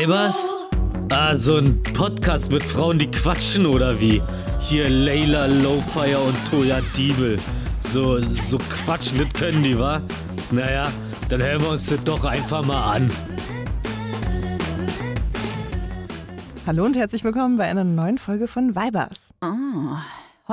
[0.00, 0.48] Weibers?
[1.12, 4.22] Ah, so ein Podcast mit Frauen, die quatschen oder wie?
[4.58, 7.38] Hier Layla Lowfire und Toya Diebel.
[7.80, 10.00] So, so quatschen, das können die, wa?
[10.52, 10.90] Naja,
[11.28, 13.10] dann hören wir uns das doch einfach mal an.
[16.66, 19.34] Hallo und herzlich willkommen bei einer neuen Folge von Weibers.
[19.42, 20.00] Ah,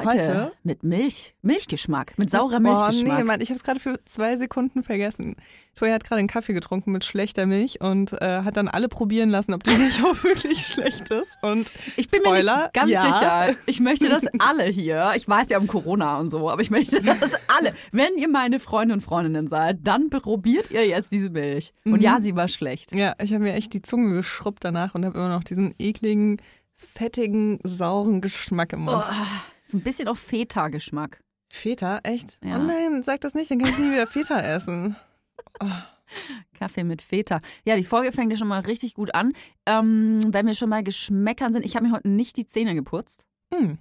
[0.05, 0.51] heute, Heute?
[0.63, 3.17] mit Milch, Milchgeschmack, mit saurer Oh Milchgeschmack.
[3.17, 5.35] nee, Mann, ich habe es gerade für zwei Sekunden vergessen.
[5.75, 9.29] Toya hat gerade einen Kaffee getrunken mit schlechter Milch und äh, hat dann alle probieren
[9.29, 11.37] lassen, ob die Milch auch wirklich schlecht ist.
[11.41, 13.05] Und ich bin Spoiler, mir nicht ganz ja.
[13.05, 13.55] sicher.
[13.67, 15.11] Ich möchte das alle hier.
[15.15, 17.73] Ich weiß ja um Corona und so, aber ich möchte das alle.
[17.91, 21.73] Wenn ihr meine Freunde und Freundinnen seid, dann probiert ihr jetzt diese Milch.
[21.83, 21.93] Mhm.
[21.93, 22.95] Und ja, sie war schlecht.
[22.95, 26.37] Ja, ich habe mir echt die Zunge geschrubbt danach und habe immer noch diesen ekligen,
[26.77, 28.97] fettigen, sauren Geschmack im Mund.
[28.97, 29.25] Oh,
[29.65, 31.21] so ein bisschen auch Feta-Geschmack.
[31.49, 31.99] Feta?
[32.03, 32.37] Echt?
[32.43, 32.57] Ja.
[32.57, 34.95] Oh nein, sag das nicht, dann kann ich nie wieder Feta essen.
[36.53, 37.41] Kaffee mit Feta.
[37.65, 39.33] Ja, die Folge fängt ja schon mal richtig gut an.
[39.65, 43.25] Ähm, wenn wir schon mal Geschmäckern sind, ich habe mir heute nicht die Zähne geputzt.
[43.53, 43.77] Hm.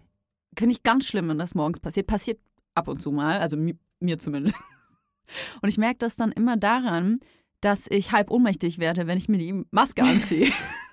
[0.57, 2.07] Finde ich ganz schlimm, wenn das morgens passiert.
[2.07, 2.41] Passiert
[2.75, 4.57] ab und zu mal, also mi mir zumindest.
[5.61, 7.19] Und ich merke das dann immer daran,
[7.61, 10.53] dass ich halb ohnmächtig werde, wenn ich mir die Maske anziehe.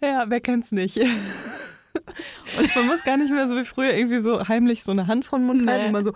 [0.00, 0.98] Ja, wer kennt's nicht?
[2.58, 5.24] Und man muss gar nicht mehr so wie früher irgendwie so heimlich so eine Hand
[5.24, 6.12] von Mund halten und mal so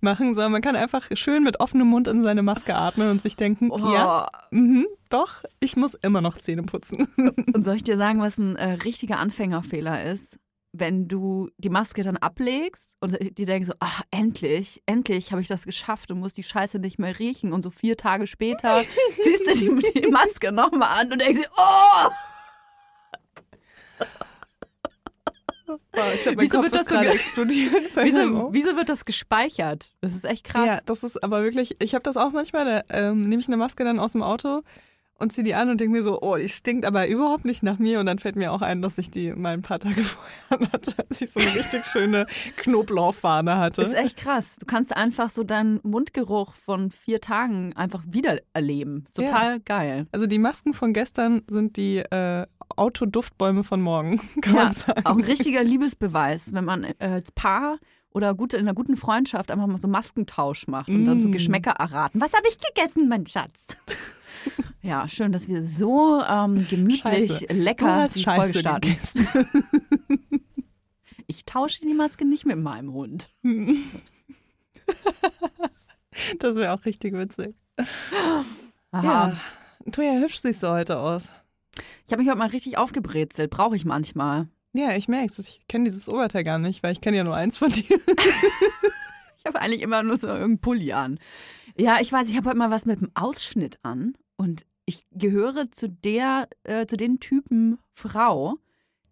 [0.00, 3.36] machen, sondern man kann einfach schön mit offenem Mund in seine Maske atmen und sich
[3.36, 3.78] denken, Oh.
[3.92, 7.08] ja, mhm, doch, ich muss immer noch Zähne putzen.
[7.54, 10.38] Und soll ich dir sagen, was ein äh, richtiger Anfängerfehler ist?
[10.72, 15.48] Wenn du die Maske dann ablegst und die denken so, ach, endlich, endlich habe ich
[15.48, 17.52] das geschafft und muss die Scheiße nicht mehr riechen.
[17.52, 18.82] Und so vier Tage später
[19.22, 22.10] ziehst du die, die Maske nochmal an und denkst dir, oh!
[25.66, 25.78] Wow,
[26.38, 27.72] Wieso Kopf wird das so gerade ge- explodiert.
[27.96, 29.92] Wieso, wieso wird das gespeichert?
[30.00, 30.66] Das ist echt krass.
[30.66, 33.56] Ja, das ist aber wirklich, ich habe das auch manchmal, da ähm, nehme ich eine
[33.56, 34.62] Maske dann aus dem Auto
[35.18, 37.78] und ziehe die an und denke mir so, oh, die stinkt aber überhaupt nicht nach
[37.78, 38.00] mir.
[38.00, 40.92] Und dann fällt mir auch ein, dass ich die mal ein paar Tage vorher hatte,
[41.08, 43.80] als ich so eine richtig schöne Knoblauchfahne hatte.
[43.80, 44.56] Das ist echt krass.
[44.60, 49.04] Du kannst einfach so deinen Mundgeruch von vier Tagen einfach wieder erleben.
[49.06, 50.06] Ist Total geil.
[50.12, 52.46] Also die Masken von gestern sind die äh,
[52.76, 55.06] Autoduftbäume von morgen, kann man sagen.
[55.06, 57.78] auch ein richtiger Liebesbeweis, wenn man äh, als Paar
[58.10, 61.32] oder gut, in einer guten Freundschaft einfach mal so Maskentausch macht und dann so Mm.
[61.32, 62.20] Geschmäcker erraten.
[62.20, 63.76] Was habe ich gegessen, mein Schatz?
[64.82, 67.46] ja, schön, dass wir so ähm, gemütlich, Scheiße.
[67.50, 68.96] Lecker die Folge Scheiße starten.
[71.28, 73.30] Ich tausche die Maske nicht mit meinem Hund.
[76.38, 77.56] Das wäre auch richtig witzig.
[78.92, 79.02] Aha.
[79.02, 79.36] Ja.
[79.90, 81.32] Toja, hübsch siehst du heute aus.
[82.06, 83.50] Ich habe mich heute mal richtig aufgebrezelt.
[83.50, 84.48] Brauche ich manchmal.
[84.72, 85.38] Ja, ich merk's.
[85.38, 88.00] Ich kenne dieses Oberteil gar nicht, weil ich kenne ja nur eins von dir.
[89.46, 91.20] Ich habe eigentlich immer nur so irgendeinen Pulli an.
[91.76, 95.70] Ja, ich weiß, ich habe heute mal was mit dem Ausschnitt an und ich gehöre
[95.70, 98.56] zu der, äh, zu den Typen Frau,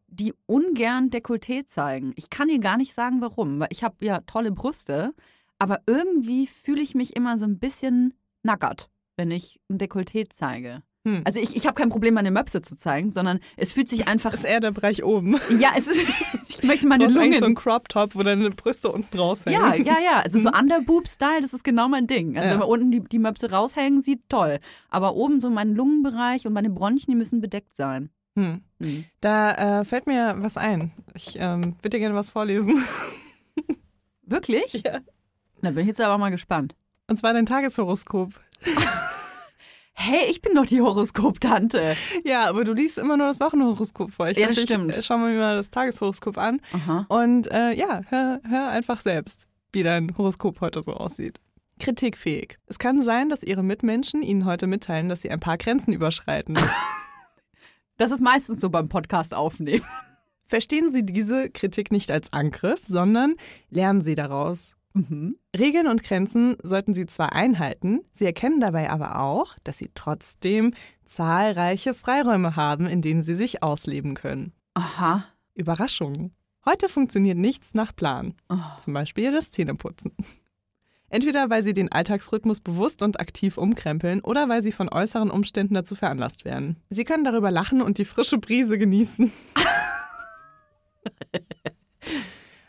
[0.09, 2.15] die ungern Dekolleté zeigen.
[2.17, 5.15] Ich kann dir gar nicht sagen, warum, weil ich habe ja tolle Brüste,
[5.61, 10.83] aber irgendwie fühle ich mich immer so ein bisschen nackert, wenn ich ein Dekolleté zeige.
[11.07, 11.21] Hm.
[11.25, 14.33] Also ich, ich habe kein Problem, meine Möpse zu zeigen, sondern es fühlt sich einfach.
[14.33, 15.37] ist eher der Bereich oben.
[15.59, 16.01] ja, es ist.
[16.49, 17.39] ich möchte meine Du hast Lungen.
[17.39, 19.61] so ein Crop-Top, wo deine Brüste unten raushängen.
[19.61, 20.21] Ja, ja, ja.
[20.21, 22.37] Also so Underboob-Style, das ist genau mein Ding.
[22.39, 22.53] Also Ja.
[22.55, 24.61] wenn man unten die, die Möpse raushängen sieht, toll.
[24.89, 28.09] Aber oben so mein Lungenbereich und meine Bronchien, die müssen bedeckt sein.
[28.37, 28.63] Hm.
[28.81, 29.05] Hm.
[29.21, 30.91] Da äh, fällt mir was ein.
[31.15, 32.83] Ich ähm, würde dir gerne was vorlesen.
[34.23, 34.73] Wirklich?
[34.85, 35.01] Ja.
[35.61, 36.75] Da bin ich jetzt aber mal gespannt.
[37.09, 38.33] Und zwar dein Tageshoroskop.
[39.95, 41.97] Hey, ich bin doch die Horoskop-Tante.
[42.25, 44.29] Ja, aber du liest immer nur das Wochenhoroskop vor.
[44.29, 44.97] Ich Ja, das dachte, stimmt.
[44.97, 46.61] Ich, schau mir mal das Tageshoroskop an.
[46.73, 47.07] Aha.
[47.09, 51.41] Und äh, ja, hör, hör einfach selbst, wie dein Horoskop heute so aussieht.
[51.79, 52.59] Kritikfähig.
[52.67, 56.59] Es kann sein, dass Ihre Mitmenschen Ihnen heute mitteilen, dass Sie ein paar Grenzen überschreiten.
[57.97, 59.85] Das ist meistens so beim Podcast aufnehmen.
[60.43, 63.37] Verstehen Sie diese Kritik nicht als Angriff, sondern
[63.71, 64.77] lernen Sie daraus.
[64.95, 65.37] Mhm.
[65.59, 70.73] Regeln und Grenzen sollten Sie zwar einhalten, Sie erkennen dabei aber auch, dass Sie trotzdem
[71.05, 74.53] zahlreiche Freiräume haben, in denen Sie sich ausleben können.
[74.75, 75.25] Aha.
[75.55, 76.33] Überraschung.
[76.65, 78.35] Heute funktioniert nichts nach Plan.
[78.49, 78.57] Oh.
[78.79, 80.13] Zum Beispiel das Zähneputzen.
[81.09, 85.75] Entweder weil Sie den Alltagsrhythmus bewusst und aktiv umkrempeln oder weil Sie von äußeren Umständen
[85.75, 86.77] dazu veranlasst werden.
[86.89, 89.31] Sie können darüber lachen und die frische Brise genießen.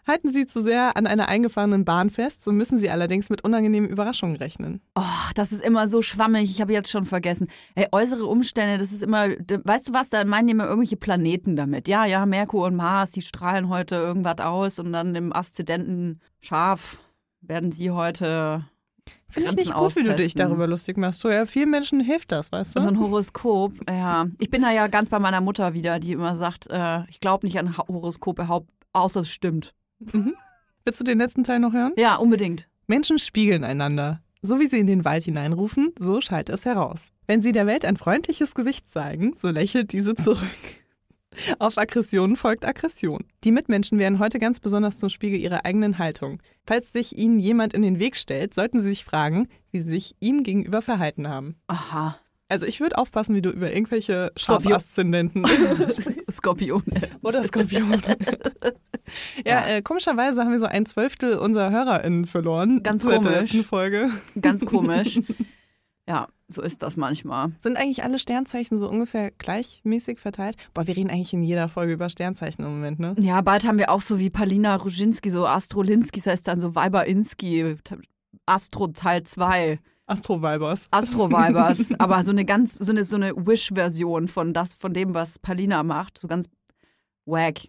[0.08, 3.90] Halten Sie zu sehr an einer eingefahrenen Bahn fest, so müssen Sie allerdings mit unangenehmen
[3.90, 4.82] Überraschungen rechnen.
[4.96, 5.02] Oh,
[5.34, 6.44] das ist immer so schwammig.
[6.52, 7.48] Ich habe jetzt schon vergessen.
[7.76, 11.56] Hey, äußere Umstände, das ist immer, weißt du was, da meinen die immer irgendwelche Planeten
[11.56, 11.88] damit.
[11.88, 17.00] Ja, ja, Merkur und Mars, die strahlen heute irgendwas aus und dann im Aszendenten Schaf
[17.42, 18.66] werden sie heute
[19.28, 20.40] Finde ich nicht gut, wie du dich austesten.
[20.40, 21.22] darüber lustig machst.
[21.22, 22.88] So, ja, vielen Menschen hilft das, weißt So du?
[22.88, 24.28] ein Horoskop, ja.
[24.38, 27.48] Ich bin da ja ganz bei meiner Mutter wieder, die immer sagt, äh, ich glaube
[27.48, 28.48] nicht an Horoskope,
[28.94, 29.74] außer es stimmt.
[30.00, 31.94] Willst du den letzten Teil noch hören?
[31.98, 32.68] Ja, unbedingt.
[32.88, 34.22] Menschen spiegeln einander.
[34.42, 37.12] So wie sie in den Wald hineinrufen, so schallt es heraus.
[37.26, 40.46] Wenn sie der Welt ein freundliches Gesicht zeigen, so lächelt diese zurück.
[41.60, 43.26] Auf Aggression folgt Aggression.
[43.44, 46.42] Die Mitmenschen werden heute ganz besonders zum Spiegel ihrer eigenen Haltung.
[46.66, 50.16] Falls sich ihnen jemand in den Weg stellt, sollten sie sich fragen, wie sie sich
[50.20, 51.56] ihm gegenüber verhalten haben.
[51.68, 52.20] Aha.
[52.48, 55.46] Also ich würde aufpassen, wie du über irgendwelche Schafaszendenten
[56.32, 56.84] Skorpion.
[57.24, 58.02] oder Skorpione.
[59.46, 62.84] ja, Äh, komischerweise haben wir so ein Zwölftel unserer HörerInnen verloren.
[62.84, 63.40] Ganz seit der komisch.
[63.54, 64.10] letzten Folge.
[64.40, 65.20] Ganz komisch.
[66.08, 67.52] Ja, so ist das manchmal.
[67.58, 70.56] Sind eigentlich alle Sternzeichen so ungefähr gleichmäßig verteilt?
[70.76, 73.16] Boah, wir reden eigentlich in jeder Folge über Sternzeichen im Moment, ne?
[73.20, 76.76] Ja, bald haben wir auch so wie Palina Ruzinski, so Astrolinski, das heißt dann so
[76.76, 77.78] Weiberinski,
[78.46, 80.88] Astro Teil 2, Astro-Vibers.
[80.92, 85.40] Astro-Vibers, aber so eine ganz, so eine, so eine Wish-Version von das, von dem, was
[85.40, 86.50] Palina macht, so ganz
[87.26, 87.62] wack.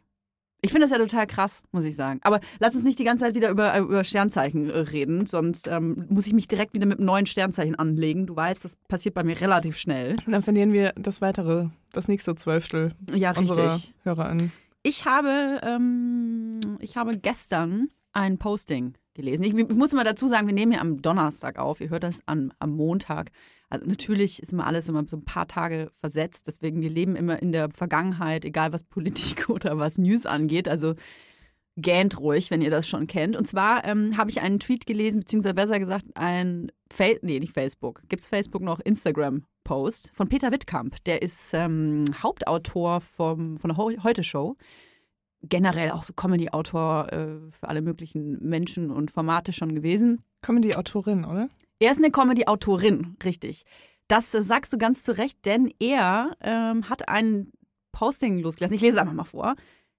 [0.62, 2.18] Ich finde das ja total krass, muss ich sagen.
[2.22, 6.06] Aber lass uns nicht die ganze Zeit wieder über, über Sternzeichen äh, reden, sonst ähm,
[6.08, 8.26] muss ich mich direkt wieder mit einem neuen Sternzeichen anlegen.
[8.26, 10.16] Du weißt, das passiert bei mir relativ schnell.
[10.26, 13.94] Und dann verlieren wir das weitere, das nächste Zwölftel Ja, richtig.
[14.02, 14.50] HörerInnen.
[14.82, 19.42] Ich habe, ähm, ich habe gestern ein Posting gelesen.
[19.42, 21.80] Ich, ich muss mal dazu sagen, wir nehmen ja am Donnerstag auf.
[21.80, 23.30] Ihr hört das an, am Montag.
[23.68, 26.46] Also natürlich ist immer alles immer so ein paar Tage versetzt.
[26.46, 30.68] Deswegen, wir leben immer in der Vergangenheit, egal was Politik oder was News angeht.
[30.68, 30.94] Also
[31.76, 33.36] gähnt ruhig, wenn ihr das schon kennt.
[33.36, 37.52] Und zwar ähm, habe ich einen Tweet gelesen, beziehungsweise besser gesagt ein, Fa nee, nicht
[37.52, 40.96] Facebook, gibt es Facebook noch, Instagram-Post von Peter Wittkamp.
[41.04, 44.56] Der ist ähm, Hauptautor vom, von der Heu- Heute-Show.
[45.48, 50.22] Generell auch so Comedy-Autor äh, für alle möglichen Menschen und Formate schon gewesen.
[50.42, 51.48] Comedy-Autorin, oder?
[51.78, 53.64] Er ist eine Comedy-Autorin, richtig.
[54.08, 57.52] Das äh, sagst du ganz zu Recht, denn er ähm, hat ein
[57.92, 58.76] Posting losgelassen.
[58.76, 59.56] Ich lese es einfach mal vor.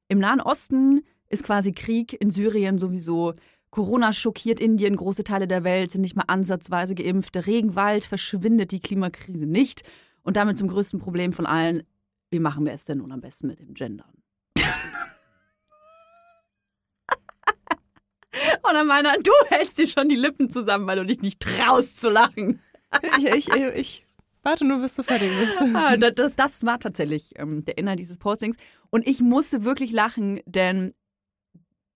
[0.07, 3.33] Im Nahen Osten ist quasi Krieg, in Syrien sowieso.
[3.69, 7.35] Corona schockiert Indien, große Teile der Welt sind nicht mal ansatzweise geimpft.
[7.35, 9.83] Der Regenwald verschwindet die Klimakrise nicht.
[10.23, 11.83] Und damit zum größten Problem von allen,
[12.29, 14.16] wie machen wir es denn nun am besten mit dem Gendern?
[18.63, 21.99] Und dann meiner, du hältst dir schon die Lippen zusammen, weil du dich nicht traust
[21.99, 22.61] zu lachen.
[23.17, 24.05] Ich, ich, ich,
[24.43, 25.57] warte nur, bis du fertig bist.
[25.75, 28.55] Ah, das, das, das war tatsächlich ähm, der Inhalt dieses Postings.
[28.89, 30.93] Und ich musste wirklich lachen, denn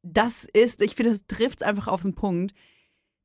[0.03, 2.53] das ist, ich finde, das trifft es einfach auf den Punkt.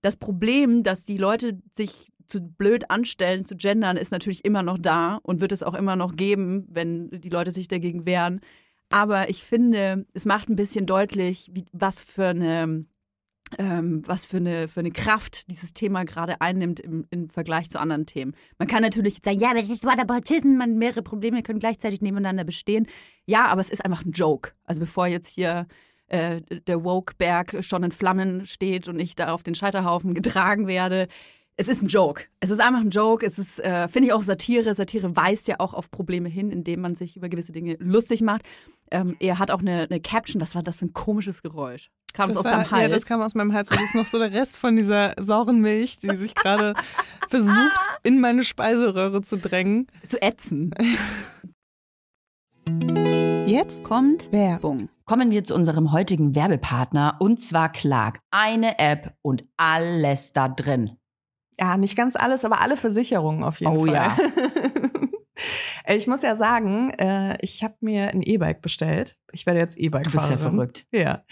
[0.03, 4.79] Das Problem, dass die Leute sich zu blöd anstellen, zu gendern, ist natürlich immer noch
[4.79, 8.41] da und wird es auch immer noch geben, wenn die Leute sich dagegen wehren.
[8.89, 12.85] Aber ich finde, es macht ein bisschen deutlich, wie, was für eine
[13.59, 17.79] ähm, was für eine, für eine Kraft dieses Thema gerade einnimmt im, im Vergleich zu
[17.79, 18.35] anderen Themen.
[18.59, 22.87] Man kann natürlich sagen, ja, das ist Whataboutism, man mehrere Probleme können gleichzeitig nebeneinander bestehen.
[23.27, 24.53] Ja, aber es ist einfach ein Joke.
[24.65, 25.67] Also bevor jetzt hier
[26.09, 31.09] äh, der Woke-Berg schon in Flammen steht und ich da auf den Scheiterhaufen getragen werde,
[31.57, 32.25] es ist ein Joke.
[32.41, 33.25] Es ist einfach ein Joke.
[33.25, 34.75] Es ist, äh, finde ich, auch Satire.
[34.75, 38.43] Satire weist ja auch auf Probleme hin, indem man sich über gewisse Dinge lustig macht.
[38.91, 41.91] Ähm, er hat auch eine, eine Caption, was war das für ein komisches Geräusch?
[42.13, 42.83] Kam das, aus deinem Hals?
[42.83, 43.69] Ja, das kam aus meinem Hals.
[43.69, 46.75] Das ist noch so der Rest von dieser sauren Milch, die sich gerade
[47.29, 49.87] versucht, in meine Speiseröhre zu drängen.
[50.09, 50.71] zu ätzen.
[53.47, 54.89] Jetzt Kommt Werbung.
[55.05, 58.19] kommen wir zu unserem heutigen Werbepartner und zwar Clark.
[58.31, 60.97] Eine App und alles da drin.
[61.59, 63.95] Ja, nicht ganz alles, aber alle Versicherungen auf jeden Oh Fall.
[63.95, 64.17] ja.
[65.89, 69.17] ich muss ja sagen, äh, ich habe mir ein E-Bike bestellt.
[69.33, 70.87] Ich werde jetzt Du bist ja verrückt.
[70.93, 71.23] Ja.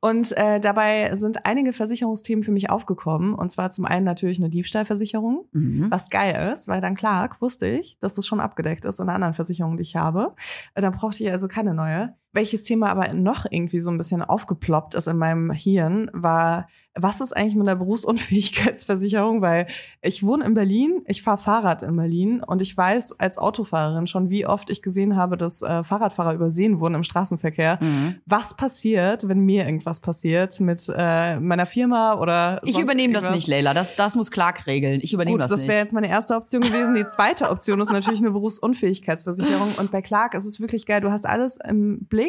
[0.00, 3.34] Und äh, dabei sind einige Versicherungsthemen für mich aufgekommen.
[3.34, 5.90] Und zwar zum einen natürlich eine Diebstahlversicherung, Mhm.
[5.90, 9.14] was geil ist, weil dann Clark wusste ich, dass das schon abgedeckt ist in einer
[9.14, 10.34] anderen Versicherung, die ich habe.
[10.74, 12.14] Äh, Dann brauchte ich also keine neue.
[12.34, 17.20] Welches Thema aber noch irgendwie so ein bisschen aufgeploppt ist in meinem Hirn, war, was
[17.20, 19.42] ist eigentlich mit der Berufsunfähigkeitsversicherung?
[19.42, 19.66] Weil
[20.02, 24.30] ich wohne in Berlin, ich fahre Fahrrad in Berlin und ich weiß als Autofahrerin schon,
[24.30, 27.78] wie oft ich gesehen habe, dass äh, Fahrradfahrer übersehen wurden im Straßenverkehr.
[27.80, 28.16] Mhm.
[28.26, 33.42] Was passiert, wenn mir irgendwas passiert mit äh, meiner Firma oder Ich übernehme das irgendwas?
[33.42, 33.74] nicht, Leila.
[33.74, 35.00] Das, das muss Clark regeln.
[35.02, 35.68] Ich übernehme Gut, das, das nicht.
[35.68, 36.94] wäre jetzt meine erste Option gewesen.
[36.94, 39.68] Die zweite Option ist natürlich eine Berufsunfähigkeitsversicherung.
[39.78, 41.00] Und bei Clark ist es wirklich geil.
[41.00, 42.23] Du hast alles im Blick.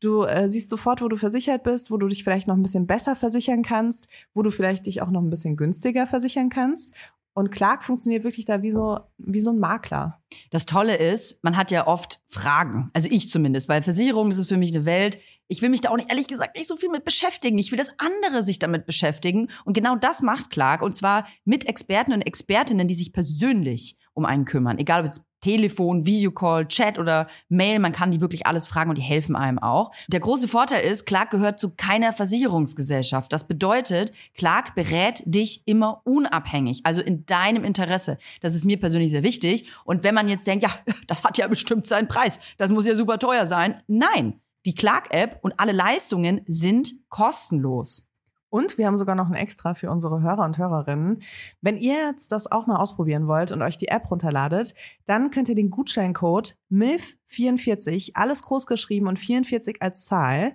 [0.00, 2.86] Du äh, siehst sofort, wo du versichert bist, wo du dich vielleicht noch ein bisschen
[2.86, 6.94] besser versichern kannst, wo du vielleicht dich auch noch ein bisschen günstiger versichern kannst.
[7.34, 10.20] Und Clark funktioniert wirklich da wie so, wie so ein Makler.
[10.50, 12.90] Das Tolle ist, man hat ja oft Fragen.
[12.92, 15.18] Also ich zumindest, weil Versicherung, das ist für mich eine Welt.
[15.48, 17.58] ich will mich da auch nicht, ehrlich gesagt nicht so viel mit beschäftigen.
[17.58, 19.48] Ich will, dass andere sich damit beschäftigen.
[19.64, 20.82] Und genau das macht Clark.
[20.82, 24.78] Und zwar mit Experten und Expertinnen, die sich persönlich um einen kümmern.
[24.78, 28.96] Egal ob jetzt Telefon, Videocall, Chat oder Mail, man kann die wirklich alles fragen und
[28.96, 29.92] die helfen einem auch.
[30.08, 33.32] Der große Vorteil ist, Clark gehört zu keiner Versicherungsgesellschaft.
[33.32, 38.18] Das bedeutet, Clark berät dich immer unabhängig, also in deinem Interesse.
[38.40, 39.68] Das ist mir persönlich sehr wichtig.
[39.84, 40.70] Und wenn man jetzt denkt, ja,
[41.06, 43.82] das hat ja bestimmt seinen Preis, das muss ja super teuer sein.
[43.86, 48.11] Nein, die Clark-App und alle Leistungen sind kostenlos.
[48.52, 51.22] Und wir haben sogar noch ein Extra für unsere Hörer und Hörerinnen.
[51.62, 54.74] Wenn ihr jetzt das auch mal ausprobieren wollt und euch die App runterladet,
[55.06, 60.54] dann könnt ihr den Gutscheincode MILF44, alles groß geschrieben und 44 als Zahl,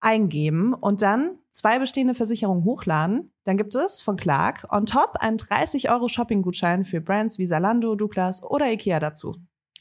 [0.00, 3.32] eingeben und dann zwei bestehende Versicherungen hochladen.
[3.42, 7.96] Dann gibt es von Clark on top einen 30 Euro Shopping-Gutschein für Brands wie Zalando,
[7.96, 9.34] Douglas oder Ikea dazu.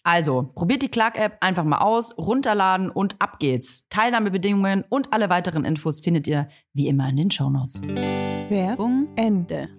[0.05, 3.87] Also, probiert die Clark-App einfach mal aus, runterladen und ab geht's.
[3.87, 7.81] Teilnahmebedingungen und alle weiteren Infos findet ihr wie immer in den Shownotes.
[7.81, 9.69] Werbung Ende.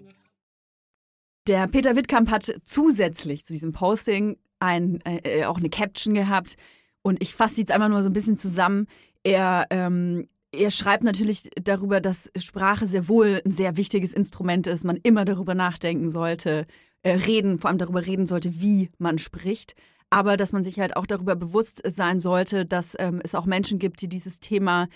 [1.47, 6.57] Der Peter Wittkamp hat zusätzlich zu diesem Posting ein, äh, auch eine Caption gehabt
[7.03, 8.87] und ich fasse jetzt einfach nur so ein bisschen zusammen.
[9.21, 14.85] Er, ähm, er schreibt natürlich darüber, dass Sprache sehr wohl ein sehr wichtiges Instrument ist,
[14.85, 16.65] man immer darüber nachdenken sollte,
[17.03, 19.75] äh, reden, vor allem darüber reden sollte, wie man spricht
[20.15, 23.79] aber dass man sich halt auch darüber bewusst sein sollte, dass ähm, es auch Menschen
[23.79, 24.87] gibt, die dieses Thema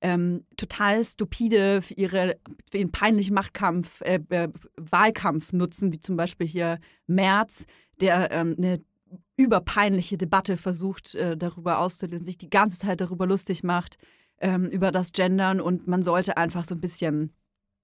[0.00, 6.16] ähm, total stupide für, ihre, für ihren peinlichen Machtkampf, äh, äh, Wahlkampf nutzen, wie zum
[6.16, 7.66] Beispiel hier Merz,
[8.00, 8.82] der ähm, eine
[9.36, 13.96] überpeinliche Debatte versucht, äh, darüber auszulösen, sich die ganze Zeit darüber lustig macht,
[14.40, 15.60] ähm, über das Gendern.
[15.60, 17.32] Und man sollte einfach so ein bisschen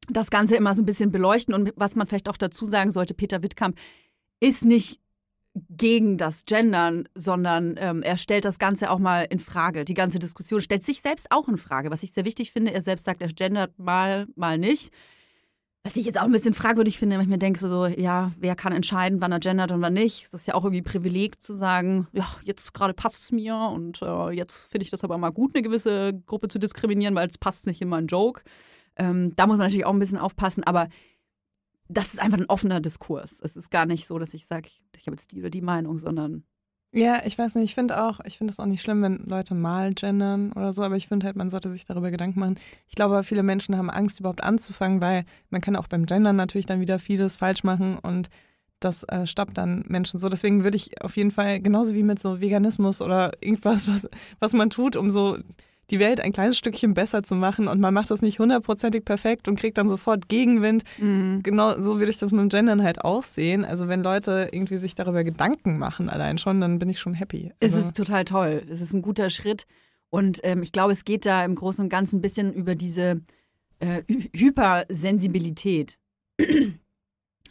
[0.09, 1.54] das Ganze immer so ein bisschen beleuchten.
[1.54, 3.78] Und was man vielleicht auch dazu sagen sollte, Peter Wittkamp
[4.40, 5.00] ist nicht
[5.69, 9.85] gegen das Gendern, sondern ähm, er stellt das Ganze auch mal in Frage.
[9.85, 12.73] Die ganze Diskussion stellt sich selbst auch in Frage, was ich sehr wichtig finde.
[12.73, 14.93] Er selbst sagt, er gendert mal, mal nicht.
[15.83, 18.55] Was ich jetzt auch ein bisschen fragwürdig finde, wenn ich mir denke, so, ja, wer
[18.55, 20.25] kann entscheiden, wann er gendert und wann nicht.
[20.26, 24.02] Das ist ja auch irgendwie Privileg zu sagen, ja, jetzt gerade passt es mir und
[24.02, 27.38] äh, jetzt finde ich das aber mal gut, eine gewisse Gruppe zu diskriminieren, weil es
[27.38, 28.43] passt nicht in meinen Joke.
[28.97, 30.88] Ähm, da muss man natürlich auch ein bisschen aufpassen, aber
[31.90, 33.40] das ist einfach ein offener Diskurs.
[33.42, 35.99] Es ist gar nicht so, dass ich sage, ich habe jetzt die oder die Meinung,
[35.99, 36.44] sondern.
[36.92, 39.54] Ja, ich weiß nicht, ich finde auch, ich finde es auch nicht schlimm, wenn Leute
[39.54, 42.59] mal gendern oder so, aber ich finde halt, man sollte sich darüber Gedanken machen.
[42.88, 46.66] Ich glaube, viele Menschen haben Angst, überhaupt anzufangen, weil man kann auch beim Gendern natürlich
[46.66, 48.28] dann wieder vieles falsch machen und
[48.80, 50.28] das äh, stoppt dann Menschen so.
[50.28, 54.09] Deswegen würde ich auf jeden Fall, genauso wie mit so Veganismus oder irgendwas, was,
[54.40, 55.38] was man tut, um so
[55.90, 59.49] die Welt ein kleines Stückchen besser zu machen und man macht das nicht hundertprozentig perfekt
[59.49, 60.85] und kriegt dann sofort Gegenwind.
[60.99, 61.42] Mhm.
[61.42, 63.64] Genau so würde ich das mit dem Gendern halt auch sehen.
[63.64, 67.52] Also wenn Leute irgendwie sich darüber Gedanken machen allein schon, dann bin ich schon happy.
[67.62, 68.62] Also es ist total toll.
[68.70, 69.66] Es ist ein guter Schritt.
[70.11, 73.20] Und ähm, ich glaube, es geht da im Großen und Ganzen ein bisschen über diese
[73.78, 74.02] äh,
[74.35, 75.99] Hypersensibilität,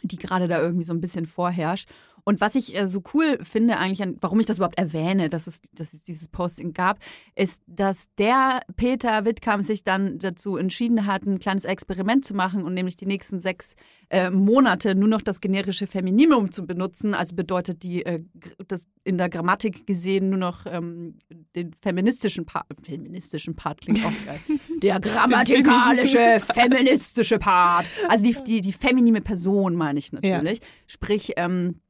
[0.02, 1.88] die gerade da irgendwie so ein bisschen vorherrscht.
[2.24, 5.62] Und was ich äh, so cool finde eigentlich, warum ich das überhaupt erwähne, dass es,
[5.72, 6.98] dass es dieses Posting gab,
[7.34, 12.64] ist, dass der Peter Wittkamp sich dann dazu entschieden hat, ein kleines Experiment zu machen
[12.64, 13.74] und nämlich die nächsten sechs
[14.10, 17.14] äh, Monate nur noch das generische Femininum zu benutzen.
[17.14, 18.22] Also bedeutet die, äh,
[18.66, 21.16] das in der Grammatik gesehen nur noch ähm,
[21.54, 22.66] den feministischen Part.
[22.82, 24.40] Feministischen Part klingt auch geil.
[24.82, 27.86] Der grammatikalische, feministische Part.
[28.08, 30.58] Also die, die, die feminine Person meine ich natürlich.
[30.58, 30.64] Ja.
[30.86, 31.80] Sprich, ähm,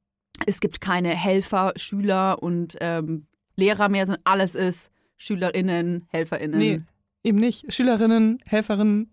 [0.47, 6.59] es gibt keine Helfer, Schüler und ähm, Lehrer mehr, sondern alles ist SchülerInnen, HelferInnen.
[6.59, 6.83] Nee,
[7.23, 7.73] eben nicht.
[7.73, 9.13] Schülerinnen, Helferinnen.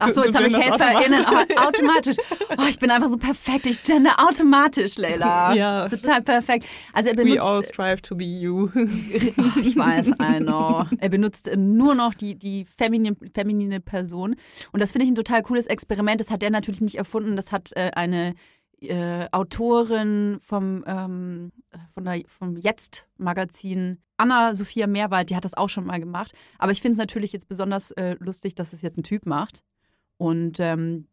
[0.00, 1.56] Achso, jetzt habe ich HelferInnen automatisch.
[1.58, 2.16] automatisch.
[2.56, 3.66] Oh, ich bin einfach so perfekt.
[3.66, 5.52] Ich gender automatisch, Leila.
[5.54, 5.88] ja.
[5.88, 6.66] Total perfekt.
[6.92, 8.70] Also er benutzt, We all strive to be you.
[8.76, 8.78] oh,
[9.60, 10.84] ich weiß, I know.
[11.00, 14.36] Er benutzt nur noch die, die feminine, feminine Person.
[14.70, 16.20] Und das finde ich ein total cooles Experiment.
[16.20, 17.34] Das hat er natürlich nicht erfunden.
[17.34, 18.34] Das hat äh, eine
[18.80, 21.52] äh, Autorin vom, ähm,
[21.90, 26.32] von der, vom Jetzt-Magazin, Anna-Sophia Meerwald, die hat das auch schon mal gemacht.
[26.58, 29.62] Aber ich finde es natürlich jetzt besonders äh, lustig, dass es jetzt ein Typ macht.
[30.16, 31.06] Und ähm,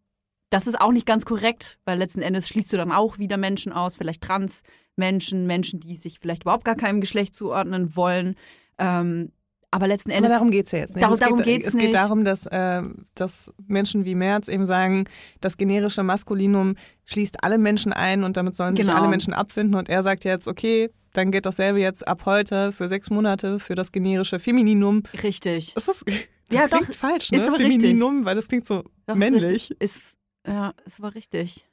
[0.49, 3.73] das ist auch nicht ganz korrekt, weil letzten Endes schließt du dann auch wieder Menschen
[3.73, 8.35] aus, vielleicht Trans-Menschen, Menschen, die sich vielleicht überhaupt gar keinem Geschlecht zuordnen wollen.
[8.77, 9.31] Ähm,
[9.75, 10.31] aber letzten Endes.
[10.31, 11.03] Aber darum geht es ja jetzt nicht.
[11.03, 11.85] Darum, darum geht, es nicht.
[11.85, 12.81] Es geht darum, dass, äh,
[13.13, 15.03] dass Menschen wie Merz eben sagen,
[15.41, 18.93] das generische Maskulinum schließt alle Menschen ein und damit sollen genau.
[18.93, 19.75] sich alle Menschen abfinden.
[19.75, 23.75] Und er sagt jetzt, okay, dann geht dasselbe jetzt ab heute für sechs Monate für
[23.75, 25.03] das generische Femininum.
[25.21, 25.73] Richtig.
[25.73, 26.15] Das, ist, das
[26.51, 27.39] ja, klingt doch, falsch, ne?
[27.39, 28.25] Ist aber Femininum, richtig.
[28.25, 29.71] weil das klingt so doch, männlich.
[29.71, 30.17] Ist, ist,
[30.47, 31.67] ja, ist aber richtig.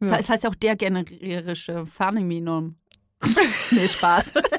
[0.00, 0.08] Ja.
[0.08, 2.74] Das heißt ja auch der generische Femininum.
[3.70, 4.32] nee, Spaß.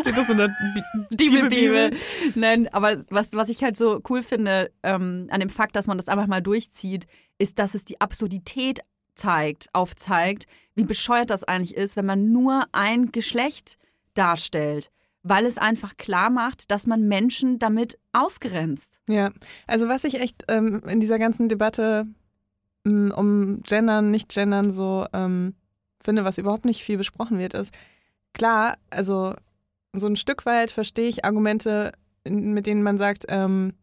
[0.00, 1.90] Steht das in der Bi- Diebelbibel.
[2.34, 5.96] Nein, aber was, was ich halt so cool finde ähm, an dem Fakt, dass man
[5.98, 7.06] das einfach mal durchzieht,
[7.38, 8.80] ist, dass es die Absurdität
[9.14, 13.78] zeigt, aufzeigt, wie bescheuert das eigentlich ist, wenn man nur ein Geschlecht
[14.14, 14.90] darstellt,
[15.24, 19.00] weil es einfach klar macht, dass man Menschen damit ausgrenzt.
[19.08, 19.30] Ja,
[19.66, 22.06] also was ich echt ähm, in dieser ganzen Debatte
[22.84, 25.54] m, um Gendern, Nicht-Gendern so ähm,
[26.02, 27.74] finde, was überhaupt nicht viel besprochen wird, ist
[28.32, 29.34] klar, also
[29.92, 31.92] so ein Stück weit verstehe ich Argumente,
[32.24, 33.74] mit denen man sagt, ähm,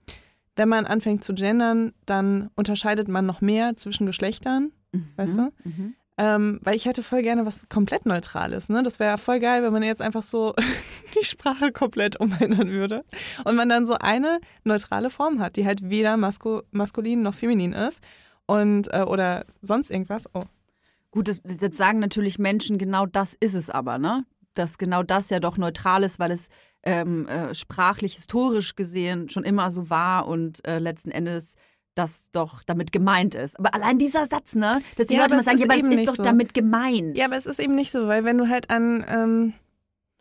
[0.55, 4.71] wenn man anfängt zu gendern, dann unterscheidet man noch mehr zwischen Geschlechtern,
[5.17, 5.51] weißt du?
[5.63, 5.95] Mhm.
[6.17, 8.69] Ähm, weil ich hätte voll gerne was komplett Neutrales.
[8.69, 8.83] Ne?
[8.83, 10.55] Das wäre voll geil, wenn man jetzt einfach so
[11.19, 13.03] die Sprache komplett umändern würde.
[13.43, 17.73] Und man dann so eine neutrale Form hat, die halt weder masko maskulin noch feminin
[17.73, 18.01] ist.
[18.45, 20.29] Und, äh, oder sonst irgendwas.
[20.33, 20.43] Oh.
[21.11, 24.25] Gut, das, das sagen natürlich Menschen, genau das ist es aber, ne?
[24.55, 26.49] Dass genau das ja doch neutral ist, weil es
[26.83, 31.55] ähm, äh, sprachlich, historisch gesehen schon immer so war und äh, letzten Endes
[31.95, 33.57] das doch damit gemeint ist.
[33.57, 34.81] Aber allein dieser Satz, ne?
[34.97, 36.23] Dass die Ja, Leute mal sagen, ist ja, aber es ist doch so.
[36.23, 37.17] damit gemeint.
[37.17, 39.53] Ja, aber es ist eben nicht so, weil wenn du halt an ähm,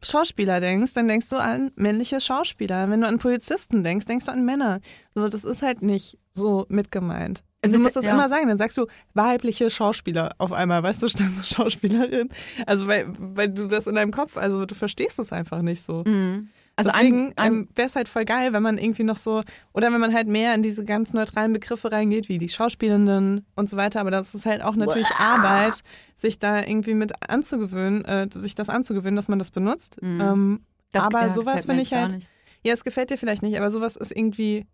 [0.03, 2.89] Schauspieler denkst, dann denkst du an männliche Schauspieler.
[2.91, 4.81] Wenn du an Polizisten denkst, denkst du an Männer.
[5.15, 7.43] So, das ist halt nicht so mitgemeint.
[7.65, 8.13] Also du musst das ja.
[8.13, 12.29] immer sagen, dann sagst du weibliche Schauspieler auf einmal, weißt du, statt so Schauspielerin.
[12.67, 16.05] Also weil, weil du das in deinem Kopf, also du verstehst es einfach nicht so.
[16.07, 16.49] Mhm.
[16.77, 19.43] Also Deswegen ein, ein, ähm, wäre es halt voll geil, wenn man irgendwie noch so,
[19.75, 23.71] oder wenn man halt mehr in diese ganz neutralen Begriffe reingeht, wie die Schauspielenden und
[23.71, 24.01] so weiter.
[24.01, 25.83] Aber das ist halt auch natürlich Arbeit,
[26.17, 30.03] sich da irgendwie mit anzugewöhnen, äh, sich das anzugewöhnen, dass man das benutzt.
[30.03, 30.21] Mhm.
[30.21, 32.29] Ähm, das, aber ja, sowas gefällt mir finde ich gar halt, nicht.
[32.65, 34.67] ja, es gefällt dir vielleicht nicht, aber sowas ist irgendwie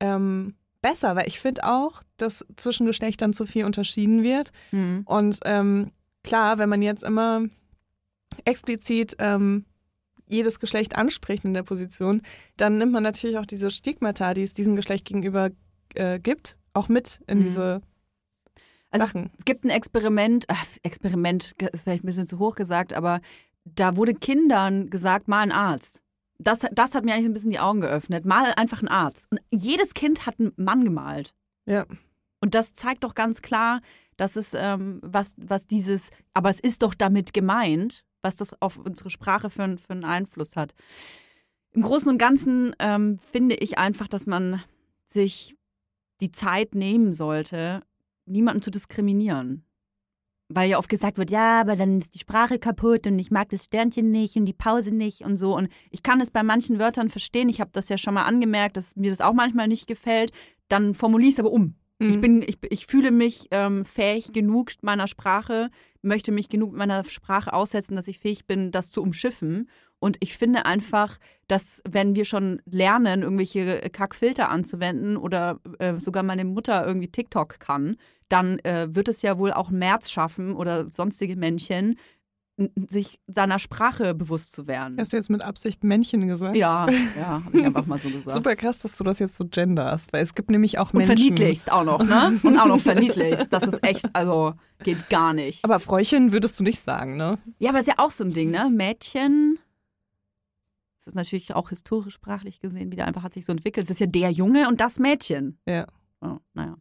[0.00, 0.54] ähm,
[0.86, 4.52] besser, weil ich finde auch, dass zwischen Geschlechtern zu viel unterschieden wird.
[4.70, 5.02] Mhm.
[5.04, 5.90] Und ähm,
[6.22, 7.42] klar, wenn man jetzt immer
[8.44, 9.64] explizit ähm,
[10.28, 12.22] jedes Geschlecht anspricht in der Position,
[12.56, 15.50] dann nimmt man natürlich auch diese Stigmata, die es diesem Geschlecht gegenüber
[15.94, 17.42] äh, gibt, auch mit in Mhm.
[17.42, 17.82] diese
[18.90, 19.30] Also Sachen.
[19.38, 23.20] Es gibt ein Experiment, ach, Experiment ist vielleicht ein bisschen zu hoch gesagt, aber
[23.64, 26.00] da wurde Kindern gesagt, mal ein Arzt.
[26.38, 28.24] Das, das hat mir eigentlich ein bisschen die Augen geöffnet.
[28.24, 29.26] Mal einfach ein Arzt.
[29.30, 31.34] Und jedes Kind hat einen Mann gemalt.
[31.64, 31.86] Ja.
[32.40, 33.80] Und das zeigt doch ganz klar,
[34.16, 38.76] dass es, ähm, was, was dieses, aber es ist doch damit gemeint, was das auf
[38.78, 40.74] unsere Sprache für, einen- für einen Einfluss hat.
[41.72, 44.62] Im Großen und Ganzen ähm, finde ich einfach, dass man
[45.06, 45.56] sich
[46.22, 47.82] die Zeit nehmen sollte,
[48.24, 49.64] niemanden zu diskriminieren.
[50.48, 53.48] Weil ja oft gesagt wird, ja, aber dann ist die Sprache kaputt und ich mag
[53.48, 55.56] das Sternchen nicht und die Pause nicht und so.
[55.56, 57.48] Und ich kann es bei manchen Wörtern verstehen.
[57.48, 60.30] Ich habe das ja schon mal angemerkt, dass mir das auch manchmal nicht gefällt.
[60.68, 61.74] Dann formuliere ich es aber um.
[61.98, 62.20] Ich, Mhm.
[62.20, 65.70] bin, ich, ich fühle mich ähm, fähig genug meiner Sprache,
[66.02, 69.68] möchte mich genug meiner Sprache aussetzen, dass ich fähig bin, das zu umschiffen.
[69.98, 76.22] Und ich finde einfach, dass wenn wir schon lernen, irgendwelche Kackfilter anzuwenden oder äh, sogar
[76.22, 77.96] meine Mutter irgendwie TikTok kann,
[78.28, 81.96] dann äh, wird es ja wohl auch März schaffen oder sonstige Männchen,
[82.88, 84.96] sich seiner Sprache bewusst zu werden.
[84.98, 86.56] Hast du jetzt mit Absicht Männchen gesagt?
[86.56, 88.32] Ja, ja, habe ich einfach mal so gesagt.
[88.32, 91.16] Super krass, dass du das jetzt so genderst, weil es gibt nämlich auch Und Menschen.
[91.18, 92.38] verniedlichst auch noch, ne?
[92.42, 93.52] Und auch noch verniedlichst.
[93.52, 95.64] Das ist echt, also geht gar nicht.
[95.64, 97.38] Aber Fräuchen würdest du nicht sagen, ne?
[97.58, 98.70] Ja, aber das ist ja auch so ein Ding, ne?
[98.70, 99.58] Mädchen.
[100.98, 103.84] Das ist natürlich auch historisch sprachlich gesehen wieder einfach hat sich so entwickelt.
[103.84, 105.58] Es ist ja der Junge und das Mädchen.
[105.66, 105.86] Ja.
[106.22, 106.76] Oh, naja.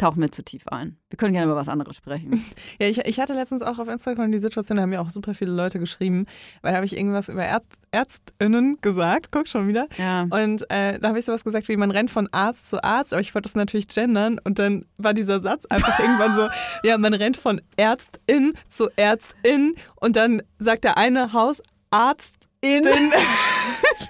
[0.00, 0.96] Tauchen wir zu tief ein.
[1.10, 2.42] Wir können gerne über was anderes sprechen.
[2.80, 5.34] Ja, ich, ich hatte letztens auch auf Instagram die Situation, da haben mir auch super
[5.34, 6.24] viele Leute geschrieben,
[6.62, 9.88] weil da habe ich irgendwas über Ärzt, ÄrztInnen gesagt, guck schon wieder.
[9.98, 10.22] Ja.
[10.22, 13.20] Und äh, da habe ich sowas gesagt wie, man rennt von Arzt zu Arzt, aber
[13.20, 16.48] ich wollte das natürlich gendern und dann war dieser Satz einfach irgendwann so,
[16.82, 22.40] ja, man rennt von Ärztin zu Ärztin und dann sagt der eine Hausarztin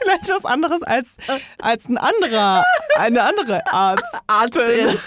[0.03, 1.17] vielleicht was anderes als,
[1.61, 2.65] als ein anderer,
[2.97, 4.05] eine andere Arzt.
[4.29, 4.99] Arztin.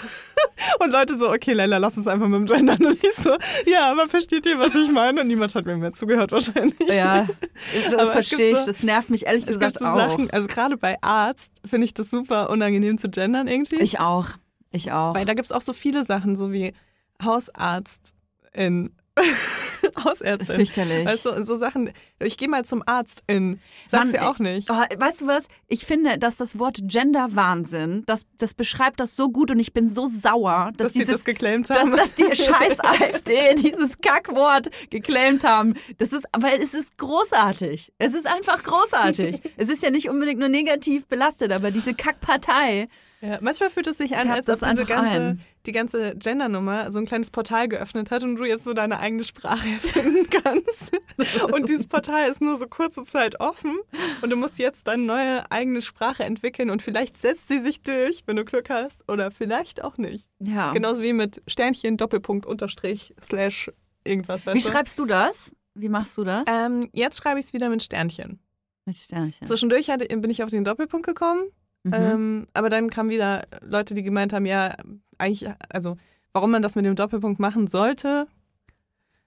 [0.80, 2.84] Und Leute so, okay, Leila, lass uns einfach mit dem Gendern.
[2.84, 3.30] Und ich so,
[3.66, 5.20] ja, aber versteht ihr, was ich meine?
[5.20, 6.76] Und niemand hat mir mehr zugehört wahrscheinlich.
[6.88, 7.26] Ja,
[7.88, 8.58] Aber das es verstehe ich.
[8.58, 9.96] so- Das nervt mich ehrlich Es gesagt so auch.
[9.96, 13.80] Sachen, also gerade bei Arzt finde ich das super unangenehm zu gendern irgendwie.
[13.80, 14.28] Ich auch.
[14.72, 15.14] Ich auch.
[15.14, 16.72] Weil da gibt es auch so viele Sachen, so wie
[17.22, 18.92] Hausarzt-in.
[20.04, 20.56] Hausärztin.
[20.56, 21.06] Fürchterlich.
[21.06, 23.60] Weißt du, so Sachen, ich gehe mal zum Arzt in.
[23.86, 24.70] Sagst du ja auch nicht.
[24.70, 25.46] Oh, weißt du was?
[25.68, 29.88] Ich finde, dass das Wort Gender-Wahnsinn, das, das beschreibt das so gut und ich bin
[29.88, 31.92] so sauer, dass, dass sie dieses das geclaimt dass, haben.
[31.92, 35.74] dass die scheiß AfD dieses Kackwort geclaimt haben.
[35.98, 37.92] Das ist, aber es ist großartig.
[37.98, 39.40] Es ist einfach großartig.
[39.56, 42.88] es ist ja nicht unbedingt nur negativ belastet, aber diese Kackpartei,
[43.24, 45.40] Ja, manchmal fühlt es sich an, als ob diese ganze, ein.
[45.64, 49.24] die ganze Gender-Nummer so ein kleines Portal geöffnet hat und du jetzt so deine eigene
[49.24, 50.92] Sprache erfinden kannst.
[51.50, 53.78] Und dieses Portal ist nur so kurze Zeit offen
[54.20, 58.24] und du musst jetzt deine neue eigene Sprache entwickeln und vielleicht setzt sie sich durch,
[58.26, 60.28] wenn du Glück hast, oder vielleicht auch nicht.
[60.40, 60.72] Ja.
[60.72, 63.70] Genauso wie mit Sternchen, Doppelpunkt, Unterstrich, Slash,
[64.04, 65.56] irgendwas, Wie schreibst du das?
[65.74, 66.44] Wie machst du das?
[66.46, 68.38] ähm, jetzt schreibe ich es wieder mit Sternchen.
[68.84, 69.46] Mit Sternchen.
[69.46, 71.44] Zwischendurch hatte, bin ich auf den Doppelpunkt gekommen.
[71.84, 71.92] Mhm.
[71.94, 74.74] Ähm, aber dann kamen wieder Leute, die gemeint haben, ja,
[75.18, 75.96] eigentlich, also
[76.32, 78.26] warum man das mit dem Doppelpunkt machen sollte,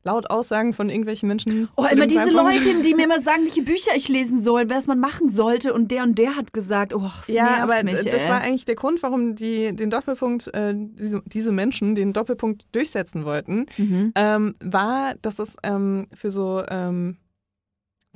[0.03, 1.67] laut Aussagen von irgendwelchen Menschen.
[1.75, 2.55] Oh, immer diese Zeitpunkt.
[2.65, 5.91] Leute, die mir immer sagen, welche Bücher ich lesen soll, was man machen sollte und
[5.91, 8.29] der und der hat gesagt, oh, Ja, aber mich, das ey.
[8.29, 13.25] war eigentlich der Grund, warum die den Doppelpunkt, äh, diese, diese Menschen den Doppelpunkt durchsetzen
[13.25, 14.13] wollten, Mhm.
[14.15, 17.17] ähm, war, dass es ähm, für so ähm,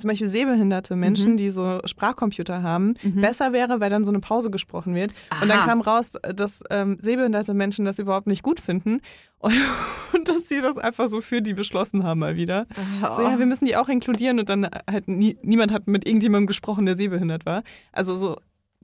[0.02, 1.36] zum Beispiel sehbehinderte Menschen, Mhm.
[1.38, 3.20] die so Sprachcomputer haben, Mhm.
[3.22, 5.14] besser wäre, weil dann so eine Pause gesprochen wird.
[5.40, 5.66] Und dann Aha.
[5.66, 9.00] kam raus, dass ähm, sehbehinderte Menschen das überhaupt nicht gut finden
[9.38, 9.54] und,
[10.14, 12.66] und dass sie das einfach so für die beschlossen haben mal wieder.
[13.02, 13.12] Oh.
[13.14, 16.46] So, ja, wir müssen die auch inkludieren und dann halt nie, niemand hat mit irgendjemandem
[16.46, 17.62] gesprochen, der sehbehindert war.
[17.92, 18.36] Also so,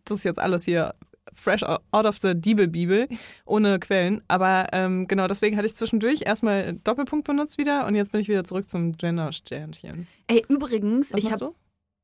[0.05, 0.95] das ist jetzt alles hier
[1.39, 3.09] fresh out of the Diebel-Bibel,
[3.47, 4.23] ohne Quellen.
[4.29, 8.29] Aber ähm, genau, deswegen hatte ich zwischendurch erstmal Doppelpunkt benutzt wieder und jetzt bin ich
[8.29, 10.07] wieder zurück zum Gender-Sternchen.
[10.27, 11.49] Ey, übrigens, Was ich machst hab.
[11.49, 11.55] du?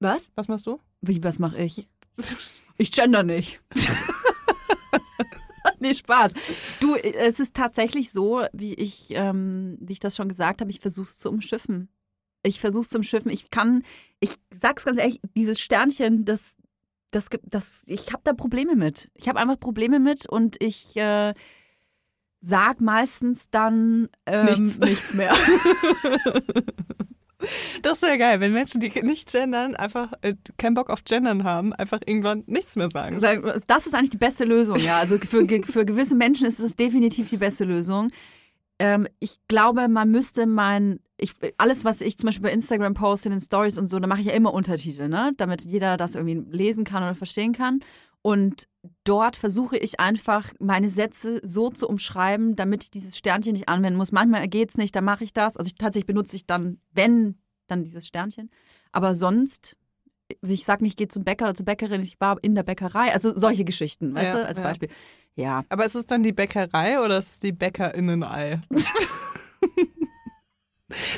[0.01, 0.31] Was?
[0.35, 0.81] Was machst du?
[1.01, 1.87] Wie, was mache ich?
[2.77, 3.61] Ich gender nicht.
[5.79, 6.33] nee, Spaß.
[6.81, 10.81] Du, es ist tatsächlich so, wie ich, ähm, wie ich das schon gesagt habe, ich
[10.81, 11.88] versuche es zu umschiffen.
[12.42, 13.31] Ich versuche es zu umschiffen.
[13.31, 13.83] Ich kann,
[14.20, 16.57] ich sag's ganz ehrlich, dieses Sternchen, das,
[17.14, 19.11] das, gibt- das ich habe da Probleme mit.
[19.14, 21.35] Ich habe einfach Probleme mit und ich äh,
[22.40, 24.79] sag meistens dann ähm, Nichts.
[24.81, 25.33] nichts mehr.
[27.83, 31.74] Das wäre geil, wenn Menschen, die nicht gendern, einfach äh, keinen Bock auf gendern haben,
[31.74, 33.20] einfach irgendwann nichts mehr sagen.
[33.66, 34.98] Das ist eigentlich die beste Lösung, ja.
[34.98, 38.09] Also für, für gewisse Menschen ist es definitiv die beste Lösung.
[38.78, 43.28] Ähm, ich glaube, man müsste mein, ich, alles, was ich zum Beispiel bei Instagram poste,
[43.28, 45.32] in den Stories und so, da mache ich ja immer Untertitel, ne?
[45.37, 47.80] Damit jeder das irgendwie lesen kann oder verstehen kann.
[48.26, 48.68] Und
[49.04, 53.98] dort versuche ich einfach, meine Sätze so zu umschreiben, damit ich dieses Sternchen nicht anwenden
[53.98, 54.12] muss.
[54.12, 55.58] Manchmal geht es nicht, dann mache ich das.
[55.58, 58.50] Also ich, tatsächlich benutze ich dann, wenn, dann dieses Sternchen.
[58.92, 59.76] Aber sonst,
[60.42, 62.62] also ich sag nicht, ich gehe zum Bäcker oder zur Bäckerin, ich war in der
[62.62, 63.12] Bäckerei.
[63.12, 64.64] Also solche Geschichten, weißt Ja, du, als ja.
[64.64, 64.88] Beispiel.
[65.37, 65.64] Ja.
[65.68, 68.61] Aber ist es dann die Bäckerei oder ist es die Bäckerinnenei?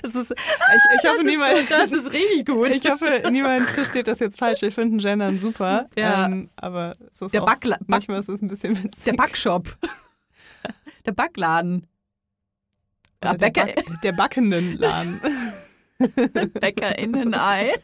[0.02, 2.74] es ist, ich, ich hoffe, niemand, das ist richtig gut.
[2.74, 4.62] ich hoffe, niemand versteht das jetzt falsch.
[4.62, 5.88] Wir finden Gendern super.
[5.96, 6.26] Ja.
[6.26, 9.04] Ähm, aber es ist Der auch, Backla Back manchmal ist es ein bisschen witzig.
[9.04, 9.76] der Backshop.
[11.04, 11.86] der Backladen.
[13.22, 15.20] Oder der, Bäcker- Back, der backenden Laden.
[16.60, 17.74] Bäckerinnenei.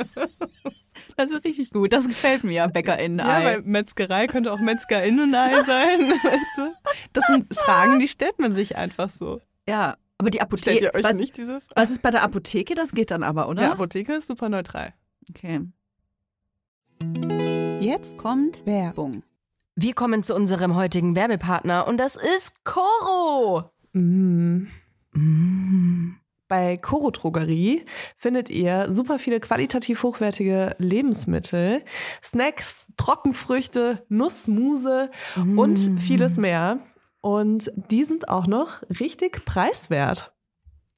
[1.17, 1.93] Das ist richtig gut.
[1.93, 3.45] Das gefällt mir, Ja, Bäckerinnenei.
[3.45, 6.75] weil Metzgerei könnte auch Metzgerinnenei sein, weißt du?
[7.13, 9.41] Das sind Fragen, die stellt man sich einfach so.
[9.69, 10.85] Ja, aber die Stellt Apotheke.
[10.87, 11.73] ihr euch Was, nicht diese Frage?
[11.75, 12.75] was ist bei der Apotheke?
[12.75, 13.63] Das geht dann aber, oder?
[13.63, 14.93] Ja, Apotheke ist super neutral.
[15.31, 15.61] Okay.
[17.81, 19.23] Jetzt Kommt Werbung.
[19.75, 23.71] Wir kommen zu unserem heutigen Werbepartner und das ist Coro.
[23.93, 24.67] Mm.
[26.53, 27.87] Bei Coro Drogerie
[28.19, 31.83] findet ihr super viele qualitativ hochwertige Lebensmittel,
[32.23, 35.11] Snacks, Trockenfrüchte, Nussmuse
[35.57, 36.81] und vieles mehr.
[37.23, 40.32] Und die sind auch noch richtig preiswert.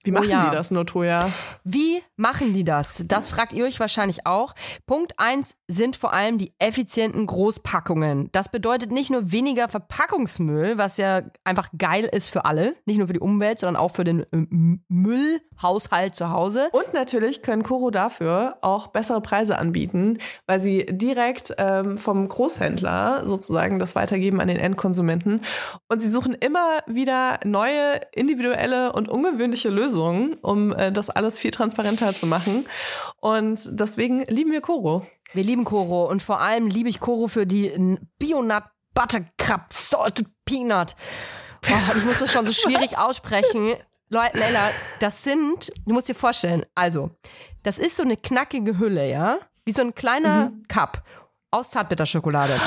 [0.04, 0.50] Wie Oh machen ja.
[0.50, 1.30] die das, Notoya?
[1.64, 3.04] Wie machen die das?
[3.08, 4.54] Das fragt ihr euch wahrscheinlich auch.
[4.86, 8.28] Punkt eins sind vor allem die effizienten Großpackungen.
[8.32, 13.06] Das bedeutet nicht nur weniger Verpackungsmüll, was ja einfach geil ist für alle, nicht nur
[13.06, 16.68] für die Umwelt, sondern auch für den ähm, Müllhaushalt zu Hause.
[16.72, 23.24] Und natürlich können Coro dafür auch bessere Preise anbieten, weil sie direkt ähm, vom Großhändler
[23.24, 25.40] sozusagen das weitergeben an den Endkonsumenten.
[25.88, 31.50] Und sie suchen immer wieder neue, individuelle und ungewöhnliche Lösungen, um äh, das alles viel
[31.50, 32.66] transparenter zu machen.
[33.20, 35.07] Und deswegen lieben wir Coro.
[35.33, 37.72] Wir lieben Koro und vor allem liebe ich Koro für die
[38.18, 40.94] Bionut Buttercup Salted Peanut.
[41.68, 43.74] Oh, ich muss das schon so schwierig aussprechen.
[44.11, 47.11] Leute, Leila, das sind, du musst dir vorstellen, also,
[47.62, 49.38] das ist so eine knackige Hülle, ja?
[49.64, 51.02] Wie so ein kleiner Cup
[51.50, 52.61] aus Zartbitterschokolade.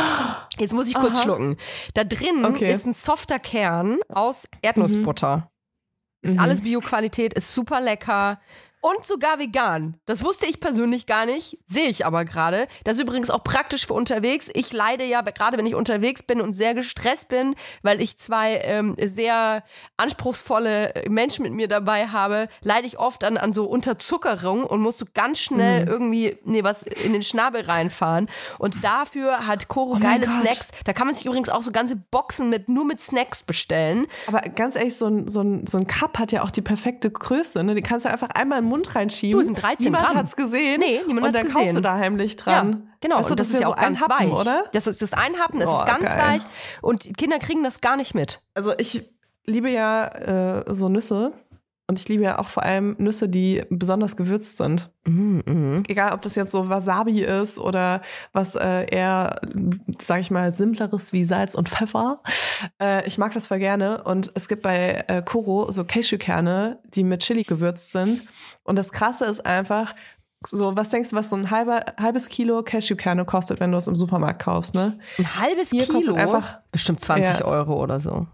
[0.57, 1.23] Jetzt muss ich kurz Aha.
[1.23, 1.57] schlucken.
[1.93, 2.71] Da drin Okay.
[2.71, 5.51] ist ein softer Kern aus Erdnussbutter.
[6.21, 6.39] Ist Mhm.
[6.39, 8.39] alles Bio-Qualität, ist super lecker.
[8.89, 9.99] Und sogar vegan.
[10.05, 12.67] Das wusste ich persönlich gar nicht, sehe ich aber gerade.
[12.83, 14.49] Das ist übrigens auch praktisch für unterwegs.
[14.53, 18.57] Ich leide ja, gerade wenn ich unterwegs bin und sehr gestresst bin, weil ich zwei
[18.63, 19.63] ähm, sehr
[19.97, 24.97] anspruchsvolle Menschen mit mir dabei habe, leide ich oft an, an so Unterzuckerung und muss
[24.97, 25.87] so ganz schnell Mhm.
[25.87, 28.29] irgendwie nee, was in den Schnabel reinfahren.
[28.57, 30.27] Und dafür hat Koro Oh geile.
[30.27, 30.71] Snacks.
[30.85, 34.07] Da kann man sich übrigens auch so ganze Boxen mit nur mit Snacks bestellen.
[34.27, 37.11] Aber ganz ehrlich, so ein, so, ein, so ein Cup hat ja auch die perfekte
[37.11, 37.63] Größe.
[37.63, 37.75] Ne?
[37.75, 39.39] Die kannst du einfach einmal in den Mund reinschieben.
[39.39, 40.17] Du, sind 13 Niemand Gramm.
[40.17, 40.79] hat's gesehen.
[40.79, 41.61] Nee, niemand und hat's dann gesehen.
[41.61, 42.71] kaufst du da heimlich dran.
[42.71, 43.21] Ja, genau.
[43.23, 44.39] Du, und das, ist ja auch so ein ganz Happen, weich.
[44.41, 44.63] oder?
[44.73, 46.21] Das ist das Einhappen, das Oh, ist ganz geil.
[46.21, 46.41] weich.
[46.81, 48.41] Und die Kinder kriegen das gar nicht mit.
[48.53, 49.03] Also ich
[49.45, 50.07] liebe ja
[50.59, 51.33] äh, so Nüsse.
[51.89, 54.89] Und ich liebe ja auch vor allem Nüsse, die besonders gewürzt sind.
[55.87, 58.01] Egal, ob das jetzt so Wasabi ist oder
[58.33, 59.39] was äh, eher,
[60.01, 62.21] sag ich mal, simpleres wie Salz und Pfeffer.
[62.81, 64.03] Äh, ich mag das voll gerne.
[64.03, 68.21] Und es gibt bei äh, Koro so Cashewkerne, die mit Chili gewürzt sind.
[68.65, 69.95] Und das Krasse ist einfach,
[70.45, 73.87] so, was denkst du, was so ein halber, halbes Kilo Cashewkerne kostet, wenn du es
[73.87, 74.99] im Supermarkt kaufst, ne?
[75.17, 75.93] Ein halbes Hier Kilo.
[75.99, 77.45] kostet einfach- bestimmt 20 Ja.
[77.45, 78.27] Euro oder so.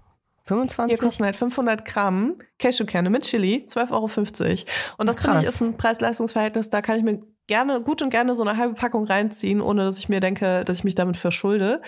[0.46, 0.98] 25?
[0.98, 4.64] Hier kosten halt 500 Gramm Cashewkerne mit Chili, 12,50 Euro.
[4.98, 8.36] Und das finde ich ist ein Preis-Leistungs-Verhältnis, da kann ich mir gerne, gut und gerne
[8.36, 11.82] so eine halbe Packung reinziehen, ohne dass ich mir denke, dass ich mich damit verschulde.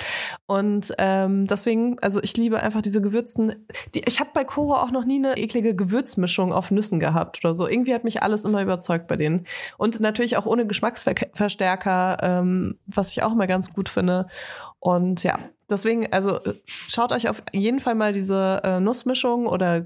[0.48, 4.92] Und ähm, deswegen, also ich liebe einfach diese gewürzten, die, ich habe bei Koro auch
[4.92, 7.68] noch nie eine eklige Gewürzmischung auf Nüssen gehabt oder so.
[7.68, 9.46] Irgendwie hat mich alles immer überzeugt bei denen.
[9.78, 14.28] Und natürlich auch ohne Geschmacksverstärker, ähm, was ich auch immer ganz gut finde.
[14.80, 19.82] Und ja, deswegen, also äh, schaut euch auf jeden Fall mal diese äh, Nussmischung oder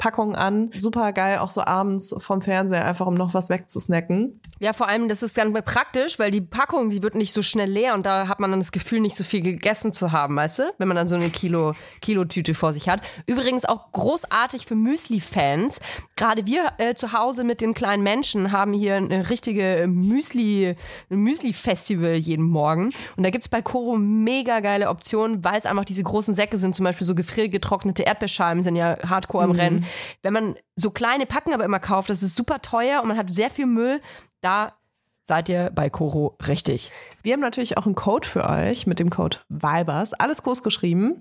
[0.00, 0.70] Gewürznusspackung an.
[0.74, 4.40] Super geil, auch so abends vom Fernseher, einfach um noch was wegzusnacken.
[4.58, 7.70] Ja, vor allem, das ist dann praktisch, weil die Packung, die wird nicht so schnell
[7.70, 10.58] leer und da hat man dann das Gefühl, nicht so viel gegessen zu haben, weißt
[10.60, 10.62] du?
[10.78, 13.00] Wenn man dann so eine Kilo, Kilotüte vor sich hat.
[13.26, 15.80] Übrigens auch großartig für Müsli-Fans.
[16.16, 20.76] Gerade wir äh, zu Hause mit den kleinen Menschen haben hier eine richtige Müsli,
[21.08, 22.90] Müsli-Festival jeden Morgen.
[23.16, 26.74] Und da gibt's bei Koro mega geile Optionen, weil es einfach diese großen Säcke sind,
[26.74, 29.86] zum Beispiel so gefriergetrocknete Erdbeerscheiben sind ja hardcore im Rennen.
[30.22, 33.30] Wenn man so kleine Packen aber immer kauft, das ist super teuer und man hat
[33.30, 34.00] sehr viel Müll,
[34.40, 34.74] da
[35.22, 36.90] seid ihr bei Koro richtig.
[37.22, 40.14] Wir haben natürlich auch einen Code für euch mit dem Code VIBERS.
[40.14, 41.18] Alles groß geschrieben.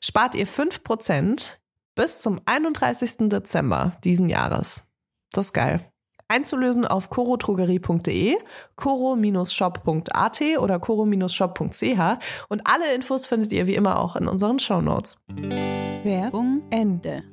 [0.00, 1.58] Spart ihr 5%
[1.94, 3.28] bis zum 31.
[3.28, 4.92] Dezember diesen Jahres.
[5.32, 5.80] Das ist geil.
[6.28, 8.36] Einzulösen auf corotrogerie.de,
[8.74, 12.00] coro-shop.at oder coro-shop.ch
[12.48, 15.22] und alle Infos findet ihr wie immer auch in unseren Shownotes.
[15.28, 17.31] Werbung Ende.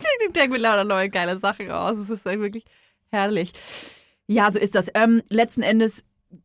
[0.26, 1.98] Ich denke mir lauter neue geile Sachen raus.
[1.98, 2.64] Es ist wirklich
[3.10, 3.52] herrlich.
[4.26, 4.88] Ja, so ist das.
[4.94, 6.02] Ähm, letzten Endes,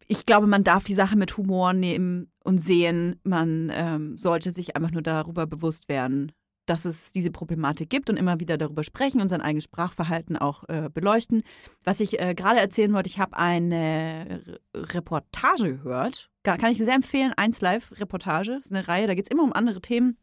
[0.08, 3.20] ich glaube, man darf die Sache mit Humor nehmen und sehen.
[3.24, 6.32] Man ähm, sollte sich einfach nur darüber bewusst werden,
[6.66, 10.68] dass es diese Problematik gibt und immer wieder darüber sprechen und sein eigenes Sprachverhalten auch
[10.68, 11.44] äh, beleuchten.
[11.86, 16.30] Was ich äh, gerade erzählen wollte, ich habe eine Re- Reportage gehört.
[16.44, 17.34] Kann ich sehr empfehlen.
[17.36, 18.58] 1 Live-Reportage.
[18.58, 20.18] Das ist eine Reihe, da geht es immer um andere Themen.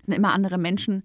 [0.00, 1.04] Es sind immer andere Menschen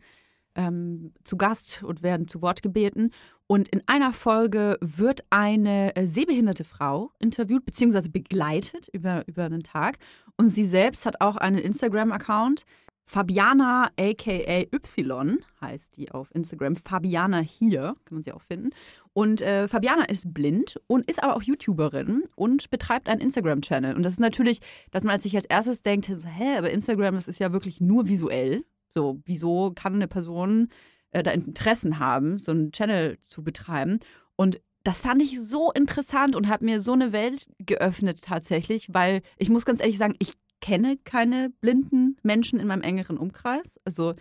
[0.55, 3.11] ähm, zu Gast und werden zu Wort gebeten.
[3.47, 8.09] Und in einer Folge wird eine äh, sehbehinderte Frau interviewt bzw.
[8.09, 9.97] begleitet über, über einen Tag.
[10.37, 12.63] Und sie selbst hat auch einen Instagram-Account.
[13.05, 16.75] Fabiana aka Y heißt die auf Instagram.
[16.75, 18.69] Fabiana hier, kann man sie auch finden.
[19.13, 23.95] Und äh, Fabiana ist blind und ist aber auch YouTuberin und betreibt einen Instagram-Channel.
[23.95, 24.59] Und das ist natürlich,
[24.91, 28.07] dass man als sich als erstes denkt, hä, aber Instagram, das ist ja wirklich nur
[28.07, 28.63] visuell.
[28.95, 30.69] So, wieso kann eine Person
[31.11, 33.99] äh, da Interessen haben, so einen Channel zu betreiben?
[34.35, 39.21] Und das fand ich so interessant und hat mir so eine Welt geöffnet tatsächlich, weil
[39.37, 43.79] ich muss ganz ehrlich sagen, ich kenne keine blinden Menschen in meinem engeren Umkreis.
[43.85, 44.15] Also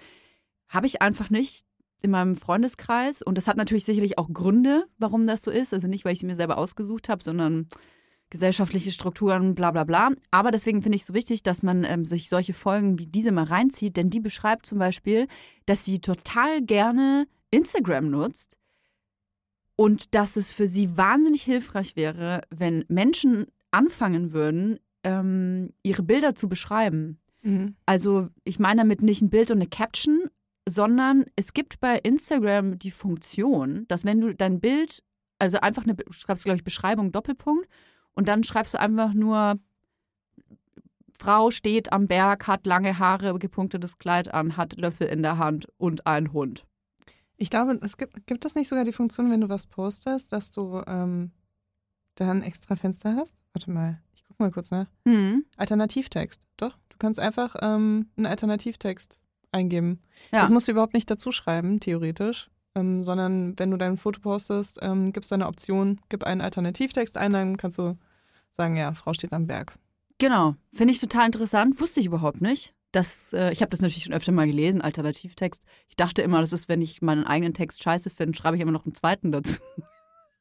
[0.68, 1.64] habe ich einfach nicht
[2.02, 3.22] in meinem Freundeskreis.
[3.22, 5.74] Und das hat natürlich sicherlich auch Gründe, warum das so ist.
[5.74, 7.68] Also nicht, weil ich sie mir selber ausgesucht habe, sondern
[8.30, 10.10] gesellschaftliche Strukturen, bla bla bla.
[10.30, 13.32] Aber deswegen finde ich es so wichtig, dass man ähm, sich solche Folgen wie diese
[13.32, 15.26] mal reinzieht, denn die beschreibt zum Beispiel,
[15.66, 18.56] dass sie total gerne Instagram nutzt
[19.76, 26.34] und dass es für sie wahnsinnig hilfreich wäre, wenn Menschen anfangen würden, ähm, ihre Bilder
[26.34, 27.20] zu beschreiben.
[27.86, 30.28] Also ich meine damit nicht ein Bild und eine Caption,
[30.68, 35.02] sondern es gibt bei Instagram die Funktion, dass wenn du dein Bild,
[35.38, 37.68] also einfach eine, schreibst glaube ich Beschreibung Doppelpunkt
[38.18, 39.60] und dann schreibst du einfach nur
[41.12, 45.68] Frau steht am Berg, hat lange Haare, gepunktetes Kleid an, hat Löffel in der Hand
[45.76, 46.66] und einen Hund.
[47.36, 50.50] Ich glaube, es gibt, gibt es nicht sogar die Funktion, wenn du was postest, dass
[50.50, 51.30] du ähm,
[52.16, 53.40] da ein extra Fenster hast?
[53.52, 54.88] Warte mal, ich guck mal kurz nach.
[55.06, 55.44] Hm.
[55.56, 56.42] Alternativtext.
[56.56, 60.02] Doch, du kannst einfach ähm, einen Alternativtext eingeben.
[60.32, 60.40] Ja.
[60.40, 62.50] Das musst du überhaupt nicht dazu schreiben, theoretisch.
[62.74, 67.16] ähm, sondern wenn du dein Foto postest, ähm, gibst du eine Option, gib einen Alternativtext
[67.16, 67.96] ein, dann kannst du
[68.52, 69.78] sagen, ja, Frau steht am Berg.
[70.18, 70.56] Genau.
[70.72, 71.80] Finde ich total interessant.
[71.80, 72.74] Wusste ich überhaupt nicht.
[72.92, 75.62] Das, äh, ich habe das natürlich schon öfter mal gelesen, Alternativtext.
[75.88, 78.72] Ich dachte immer, das ist, wenn ich meinen eigenen Text scheiße finde, schreibe ich immer
[78.72, 79.60] noch einen zweiten dazu.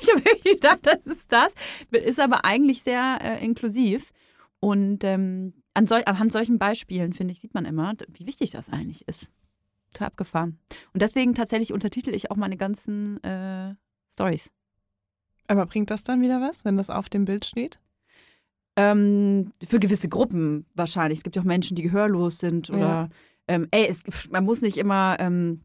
[0.00, 1.52] ich habe wirklich gedacht, das ist das.
[1.90, 4.12] Ist aber eigentlich sehr äh, inklusiv.
[4.60, 8.68] Und ähm, an sol anhand solchen Beispielen, finde ich, sieht man immer, wie wichtig das
[8.68, 9.30] eigentlich ist.
[9.92, 10.58] Total abgefahren.
[10.92, 13.74] Und deswegen tatsächlich untertitel ich auch meine ganzen äh,
[14.12, 14.50] Stories.
[15.50, 17.80] Aber bringt das dann wieder was, wenn das auf dem Bild steht?
[18.76, 21.18] Ähm, für gewisse Gruppen wahrscheinlich.
[21.18, 23.08] Es gibt ja auch Menschen, die gehörlos sind oder Ja.
[23.48, 25.62] ähm, ey, es, man muss nicht immer ähm,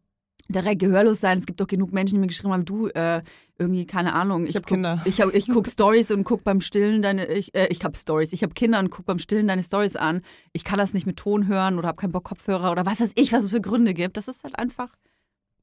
[0.48, 1.38] direkt gehörlos sein.
[1.38, 3.22] Es gibt doch genug Menschen, die mir geschrieben haben, du, äh,
[3.58, 4.48] irgendwie, keine Ahnung.
[4.48, 5.00] Ich hab guck, Kinder.
[5.04, 8.32] Ich, hab, ich guck Stories und guck beim Stillen deine, ich, äh, ich hab Stories.
[8.32, 10.22] Ich habe Kinder und guck beim Stillen deine Stories an.
[10.52, 13.12] Ich kann das nicht mit Ton hören oder habe keinen Bock Kopfhörer oder was weiß
[13.14, 14.16] ich, was es für Gründe gibt.
[14.16, 14.96] Das ist halt einfach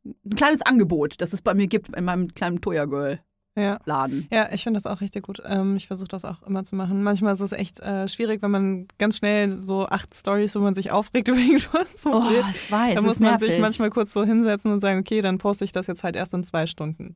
[0.05, 3.19] ein kleines Angebot, das es bei mir gibt in meinem kleinen Toya Girl
[3.55, 3.79] Ja.
[3.85, 4.27] Laden.
[4.31, 5.41] Ja, ich finde das auch richtig gut.
[5.45, 7.03] Ähm, ich versuche das auch immer zu machen.
[7.03, 10.73] Manchmal ist es echt äh, schwierig, wenn man ganz schnell so acht Stories, wo man
[10.73, 12.43] sich aufregt über irgendwas so Oh, dreht.
[12.51, 12.95] ich weiß.
[12.95, 13.51] Da muss man nervig.
[13.51, 16.33] sich manchmal kurz so hinsetzen und sagen, okay, dann poste ich das jetzt halt erst
[16.33, 17.13] in zwei Stunden.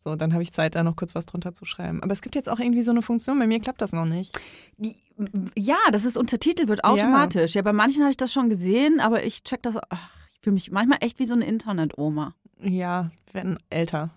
[0.00, 2.02] So, dann habe ich Zeit, da noch kurz was drunter zu schreiben.
[2.02, 4.38] Aber es gibt jetzt auch irgendwie so eine Funktion, bei mir klappt das noch nicht.
[5.56, 7.54] Ja, das ist untertitelt wird automatisch.
[7.54, 9.76] Ja, bei manchen habe ich das schon gesehen, aber ich check das.
[9.90, 12.34] Ach, ich fühle mich manchmal echt wie so eine Internet-Oma.
[12.60, 14.10] Ja, werden älter.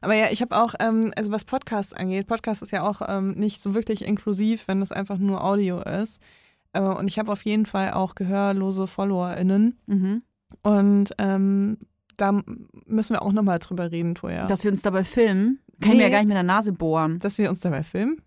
[0.00, 3.32] Aber ja, ich habe auch, ähm, also was Podcasts angeht, Podcast ist ja auch ähm,
[3.32, 6.20] nicht so wirklich inklusiv, wenn es einfach nur Audio ist.
[6.72, 9.78] Äh, und ich habe auf jeden Fall auch gehörlose FollowerInnen.
[9.86, 10.22] Mhm.
[10.62, 11.78] Und ähm,
[12.16, 12.42] da
[12.86, 14.46] müssen wir auch nochmal drüber reden, Toja.
[14.46, 16.12] Dass wir uns dabei filmen, kann ich mir ja Nee.
[16.12, 17.18] gar nicht mit der Nase bohren.
[17.18, 18.20] Dass wir uns dabei filmen?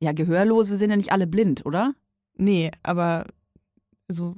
[0.00, 1.94] Ja, Gehörlose sind ja nicht alle blind, oder?
[2.36, 3.26] Nee, aber
[4.08, 4.34] so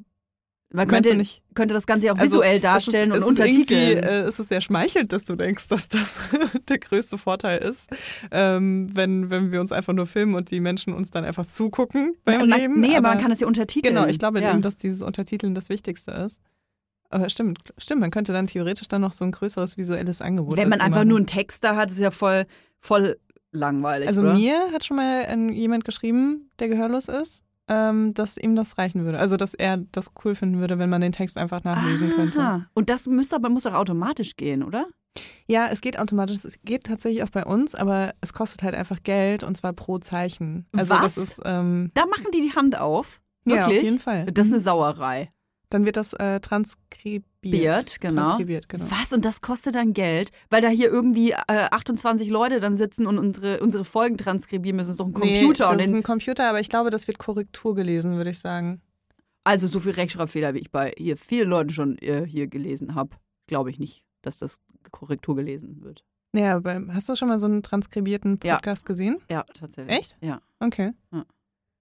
[0.72, 1.42] Man könnte, nicht?
[1.54, 3.98] könnte das Ganze ja auch Also, visuell darstellen es ist, und ist untertiteln.
[4.02, 6.28] Äh, es ist sehr schmeichelt, dass du denkst, dass das
[6.68, 7.88] der größte Vorteil ist,
[8.32, 12.16] ähm, wenn, wenn wir uns einfach nur filmen und die Menschen uns dann einfach zugucken
[12.24, 12.80] beim Ja, man, Reden.
[12.80, 13.94] nee, aber man kann es ja untertiteln.
[13.94, 14.50] Genau, ich glaube ja.
[14.50, 16.40] eben, dass dieses Untertiteln das Wichtigste ist.
[17.10, 20.68] Aber stimmt, stimmt, man könnte dann theoretisch dann noch so ein größeres visuelles Angebot Wenn
[20.68, 21.08] man einfach machen.
[21.08, 22.46] nur einen Text da hat, ist ja voll,
[22.80, 23.20] voll
[23.52, 24.08] langweilig.
[24.08, 24.32] Also oder?
[24.34, 29.18] mir hat schon mal jemand geschrieben, der gehörlos ist, ähm, dass ihm das reichen würde.
[29.18, 32.40] Also dass er das cool finden würde, wenn man den Text einfach nachlesen könnte.
[32.40, 32.66] Aha.
[32.74, 34.86] Und das müsste aber muss doch automatisch gehen, oder?
[35.46, 36.44] Ja, es geht automatisch.
[36.44, 39.98] Es geht tatsächlich auch bei uns, aber es kostet halt einfach Geld und zwar pro
[39.98, 40.66] Zeichen.
[40.72, 41.14] Also Was?
[41.14, 43.20] das ist ähm, Da machen die die Hand auf.
[43.44, 43.60] Wirklich?
[43.60, 44.26] ja auf jeden Fall.
[44.26, 45.30] Das ist eine Sauerei.
[45.70, 46.40] Dann wird das äh,
[47.50, 47.86] transkribiert.
[47.86, 48.22] Biert, genau.
[48.24, 48.84] Transkribiert, genau.
[48.90, 49.12] Was?
[49.12, 50.30] Und das kostet dann Geld?
[50.50, 54.88] Weil da hier irgendwie äh, 28 Leute dann sitzen und unsere, unsere Folgen transkribieren müssen.
[54.88, 55.70] Das ist doch ein Computer.
[55.72, 58.80] Nee, das ist ein Computer, aber ich glaube, das wird Korrektur gelesen, würde ich sagen.
[59.44, 63.16] also so viel Rechtschreibfehler, wie ich bei hier vielen Leuten schon äh, hier gelesen habe,
[63.46, 64.58] glaube ich nicht, dass das
[64.90, 66.04] Korrektur gelesen wird.
[66.34, 68.56] Ja, aber hast du schon mal so einen transkribierten Ja.
[68.56, 69.18] Podcast gesehen?
[69.30, 69.96] Ja, tatsächlich.
[69.96, 70.16] Echt?
[70.20, 70.42] Ja.
[70.60, 70.92] Okay.
[71.10, 71.24] Und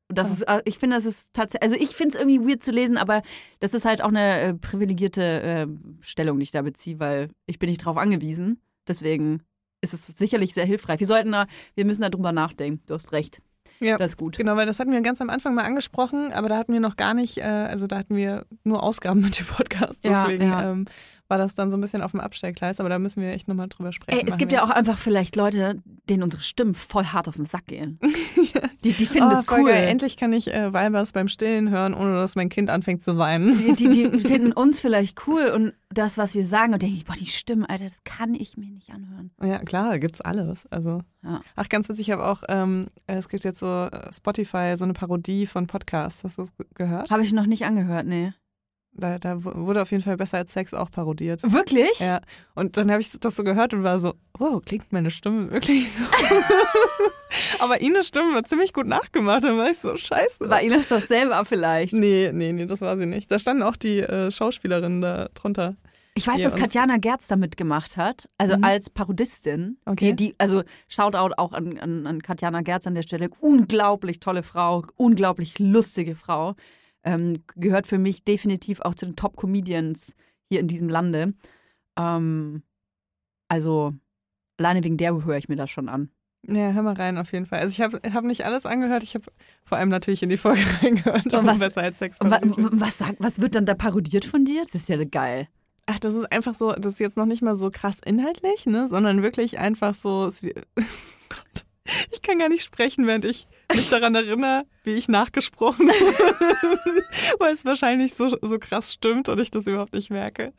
[0.07, 2.71] das ist, äh, ich finde, das ist tatsächlich, also ich finde es irgendwie weird zu
[2.71, 3.21] lesen, aber
[3.59, 5.67] das ist halt auch eine äh, privilegierte äh,
[6.01, 8.61] Stellung, die ich da beziehe, weil ich bin nicht drauf angewiesen.
[8.87, 9.41] Deswegen
[9.81, 10.99] ist es sicherlich sehr hilfreich.
[10.99, 12.81] Wir sollten da, wir müssen da drüber nachdenken.
[12.87, 13.41] Du hast recht.
[13.79, 13.97] Ja.
[13.97, 14.37] Das ist gut.
[14.37, 16.95] Genau, weil das hatten wir ganz am Anfang mal angesprochen, aber da hatten wir noch
[16.95, 20.05] gar nicht, äh, also da hatten wir nur Ausgaben mit dem Podcast.
[20.05, 20.71] Ja, Deswegen ja.
[20.71, 20.85] Ähm,
[21.27, 23.67] war das dann so ein bisschen auf dem Abstellgleis, aber da müssen wir echt nochmal
[23.67, 24.19] drüber sprechen.
[24.19, 27.45] Ey, es gibt ja auch einfach vielleicht Leute, denen unsere Stimmen voll hart auf den
[27.45, 27.99] Sack gehen.
[28.85, 29.69] Die, die finden oh, das voll cool.
[29.71, 29.87] Geil.
[29.87, 33.51] Endlich kann ich äh, Weibers beim Stillen hören, ohne dass mein Kind anfängt zu weinen.
[33.57, 37.15] Die, die, die finden uns vielleicht cool und das, was wir sagen, und denken, boah,
[37.15, 39.31] die Stimmen, Alter, das kann ich mir nicht anhören.
[39.43, 40.65] Ja, klar, gibt's alles.
[40.67, 41.41] Also, Ja.
[41.55, 44.93] ach, ganz witzig, ich habe auch, ähm, es gibt jetzt so äh, Spotify, so eine
[44.93, 46.23] Parodie von Podcasts.
[46.23, 47.09] Hast du das ge- gehört?
[47.09, 48.33] Habe ich noch nicht angehört, nee.
[48.97, 51.43] Da, da wu- wurde auf jeden Fall besser als Sex auch parodiert.
[51.51, 51.99] Wirklich?
[51.99, 52.21] Ja,
[52.53, 55.91] und dann habe ich das so gehört und war so, oh, klingt meine Stimme wirklich
[55.91, 56.03] so.
[57.59, 60.49] Aber Ines Stimme war ziemlich gut nachgemacht, dann war ich so, scheiße.
[60.49, 61.93] War Ines das selber vielleicht?
[61.93, 63.31] nee, nee, nee, das war sie nicht.
[63.31, 65.75] Da standen auch die äh, Schauspielerinnen da drunter.
[66.17, 68.63] Ich weiß, dass Katjana Gerz da mitgemacht hat, also Mhm.
[68.63, 69.77] als Parodistin.
[69.85, 70.13] Okay.
[70.13, 73.29] Die, die, also Shoutout auch an, an, an Katjana Gerz an der Stelle.
[73.41, 76.55] Unglaublich tolle Frau, unglaublich lustige Frau.
[77.03, 80.15] Ähm, gehört für mich definitiv auch zu den Top-Comedians
[80.49, 81.33] hier in diesem Lande.
[81.97, 82.63] Ähm,
[83.49, 83.93] also
[84.57, 86.09] alleine wegen der höre ich mir das schon an.
[86.47, 87.59] Ja, hör mal rein auf jeden Fall.
[87.59, 89.25] Also ich habe hab nicht alles angehört, ich habe
[89.63, 93.15] vor allem natürlich in die Folge reingehört, aber was- besser als Sex wa was, sagt,
[93.19, 94.63] was wird dann da parodiert von dir?
[94.63, 95.47] Das ist ja geil.
[95.87, 98.87] Ach, das ist einfach so, das ist jetzt noch nicht mal so krass inhaltlich, ne,
[98.87, 100.41] sondern wirklich einfach so, es,
[101.29, 101.65] Gott,
[102.11, 106.79] ich kann gar nicht sprechen, während ich mich daran erinnere, wie ich nachgesprochen habe,
[107.39, 110.53] weil es wahrscheinlich so, so krass stimmt und ich das überhaupt nicht merke.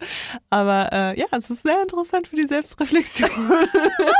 [0.50, 3.30] Aber äh, ja, es ist sehr interessant für die Selbstreflexion.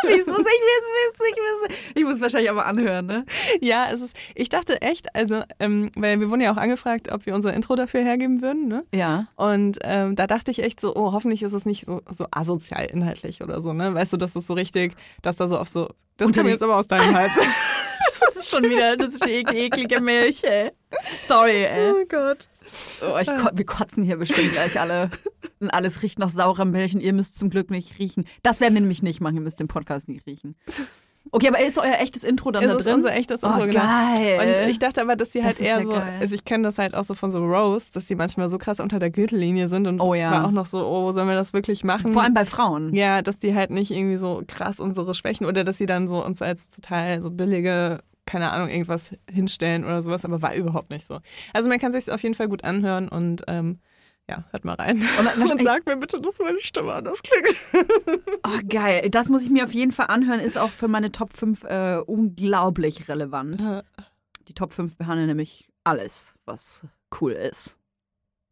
[0.03, 0.31] Wieso?
[0.33, 0.45] Ich will
[0.79, 3.25] es wissen, ich will es Ich muss wahrscheinlich mal anhören, ne?
[3.61, 7.27] ja, es ist, ich dachte echt, also, ähm, weil wir wurden ja auch angefragt, ob
[7.27, 8.85] wir unser Intro dafür hergeben würden, ne?
[8.95, 9.27] Ja.
[9.37, 12.87] Und ähm, da dachte ich echt so, oh, hoffentlich ist es nicht so, so asozial
[12.87, 13.95] inhaltlich oder so, ne?
[13.95, 16.63] Weißt du, das ist so richtig, dass da so auf so, das kam die- jetzt
[16.63, 17.33] aber aus deinem Hals.
[18.27, 20.73] Das ist schon wieder, das ist die eklige, Milch, ey.
[21.27, 21.91] Sorry, ey.
[21.91, 22.49] oh Gott.
[23.01, 25.09] Oh, ich ko wir kotzen hier bestimmt gleich alle.
[25.61, 28.27] Und alles riecht nach saurer Milch und ihr müsst zum Glück nicht riechen.
[28.43, 30.57] Das werden wir nämlich nicht machen, ihr müsst den Podcast nicht riechen.
[31.33, 32.95] Okay, aber ist euer echtes Intro dann Es da ist drin?
[32.95, 33.81] unser echtes Intro, oh, genau.
[33.81, 34.59] geil.
[34.65, 36.15] Und ich dachte aber, dass die halt Das ist eher ja so, geil.
[36.21, 38.81] also ich kenne das halt auch so von so Roast, dass die manchmal so krass
[38.81, 40.31] unter der Gürtellinie sind und Oh ja.
[40.31, 42.13] war auch noch so, oh, sollen wir das wirklich machen?
[42.13, 42.95] Vor allem bei Frauen.
[42.95, 46.25] ja, dass die halt nicht irgendwie so krass unsere Schwächen oder dass sie dann so
[46.25, 51.07] uns als total so billige, keine Ahnung, irgendwas hinstellen oder sowas, aber war überhaupt nicht
[51.07, 51.19] so.
[51.53, 53.79] Also man kann sich auf jeden Fall gut anhören und ähm,
[54.29, 55.03] ja, hört mal rein.
[55.19, 57.57] Und Und sagt mir bitte, dass meine Stimme anders klingt.
[58.49, 59.11] Oh, geil.
[59.11, 60.39] Das muss ich mir auf jeden Fall anhören.
[60.39, 63.61] Ist auch für meine Top 5 äh, unglaublich relevant.
[64.47, 66.87] Die Top 5 behandeln nämlich alles, was
[67.21, 67.77] cool ist.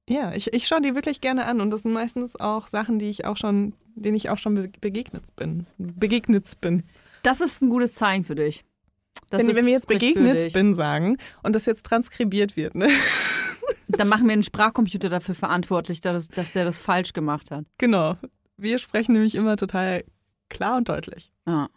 [0.09, 3.09] Ja, ich, ich schaue die wirklich gerne an und das sind meistens auch Sachen, die
[3.09, 5.67] ich auch schon, denen ich auch schon be begegnet bin.
[5.79, 6.83] Begegnet bin.
[7.23, 8.65] Das ist ein gutes Zeichen für dich.
[9.39, 12.89] Wenn, wenn wir jetzt begegnet bin sagen und das jetzt transkribiert wird, ne?
[13.89, 17.65] Dann machen wir einen Sprachcomputer dafür verantwortlich, dass, dass der das falsch gemacht hat.
[17.79, 18.15] Genau.
[18.57, 20.05] Wir sprechen nämlich immer total
[20.49, 21.33] klar und deutlich.
[21.47, 21.69] Ja.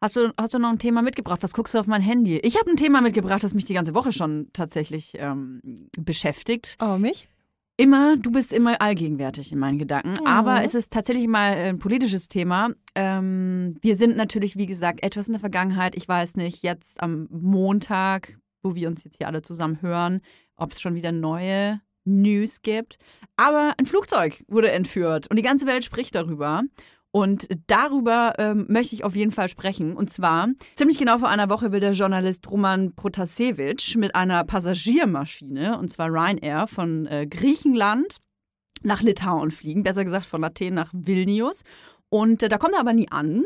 [0.00, 1.42] Hast du, hast du noch ein Thema mitgebracht?
[1.42, 2.38] Was guckst du auf mein Handy?
[2.38, 6.76] Ich habe ein Thema mitgebracht, das mich die ganze Woche schon tatsächlich ähm, beschäftigt.
[6.80, 7.28] Oh, mich?
[7.76, 10.14] Immer, du bist immer allgegenwärtig in meinen Gedanken.
[10.20, 10.26] Oh.
[10.26, 12.70] Aber es ist tatsächlich mal ein politisches Thema.
[12.94, 15.96] Ähm, wir sind natürlich, wie gesagt, etwas in der Vergangenheit.
[15.96, 20.20] Ich weiß nicht, jetzt am Montag, wo wir uns jetzt hier alle zusammen hören,
[20.56, 22.98] ob es schon wieder neue News gibt.
[23.36, 26.62] Aber ein Flugzeug wurde entführt und die ganze Welt spricht darüber.
[27.12, 29.94] Und darüber ähm, möchte ich auf jeden Fall sprechen.
[29.94, 35.78] Und zwar, ziemlich genau vor einer Woche will der Journalist Roman Protasevich mit einer Passagiermaschine,
[35.78, 38.16] und zwar Ryanair, von äh, Griechenland
[38.82, 39.82] nach Litauen fliegen.
[39.82, 41.64] Besser gesagt von Athen nach Vilnius.
[42.08, 43.44] Und äh, da kommt er aber nie an,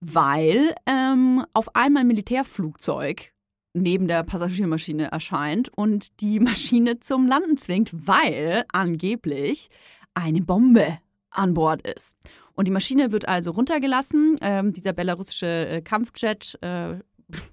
[0.00, 3.32] weil ähm, auf einmal ein Militärflugzeug
[3.72, 9.68] neben der Passagiermaschine erscheint und die Maschine zum Landen zwingt, weil angeblich
[10.14, 10.98] eine Bombe
[11.36, 12.16] an Bord ist.
[12.54, 14.36] Und die Maschine wird also runtergelassen.
[14.40, 16.96] Ähm, dieser belarussische äh, Kampfjet äh,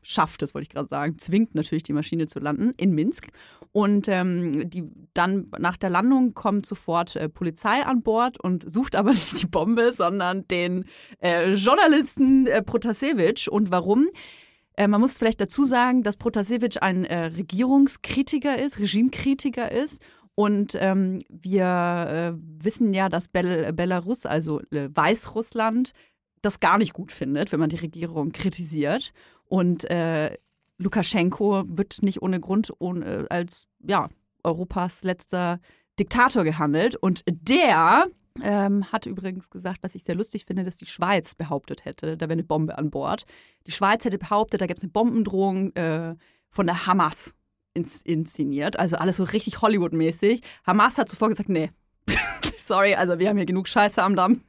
[0.01, 3.27] schafft es, wollte ich gerade sagen, zwingt natürlich die Maschine zu landen in Minsk.
[3.71, 8.95] Und ähm, die, dann nach der Landung kommt sofort äh, Polizei an Bord und sucht
[8.95, 10.85] aber nicht die Bombe, sondern den
[11.21, 13.51] äh, Journalisten äh, Protasevich.
[13.51, 14.07] Und warum?
[14.75, 20.01] Äh, man muss vielleicht dazu sagen, dass Protasevich ein äh, Regierungskritiker ist, Regimekritiker ist.
[20.35, 25.93] Und ähm, wir äh, wissen ja, dass Bel Belarus, also äh, Weißrussland,
[26.41, 29.13] das gar nicht gut findet, wenn man die Regierung kritisiert.
[29.45, 30.37] Und äh,
[30.77, 34.09] Lukaschenko wird nicht ohne Grund ohne, als ja,
[34.43, 35.59] Europas letzter
[35.99, 36.95] Diktator gehandelt.
[36.95, 38.07] Und der
[38.41, 42.25] ähm, hat übrigens gesagt, was ich sehr lustig finde, dass die Schweiz behauptet hätte, da
[42.25, 43.25] wäre eine Bombe an Bord.
[43.67, 46.15] Die Schweiz hätte behauptet, da gibt es eine Bombendrohung äh,
[46.49, 47.35] von der Hamas
[47.73, 48.77] ins inszeniert.
[48.79, 50.41] Also alles so richtig Hollywood-mäßig.
[50.65, 51.71] Hamas hat zuvor gesagt, nee.
[52.57, 54.41] Sorry, also wir haben hier genug Scheiße am Damm.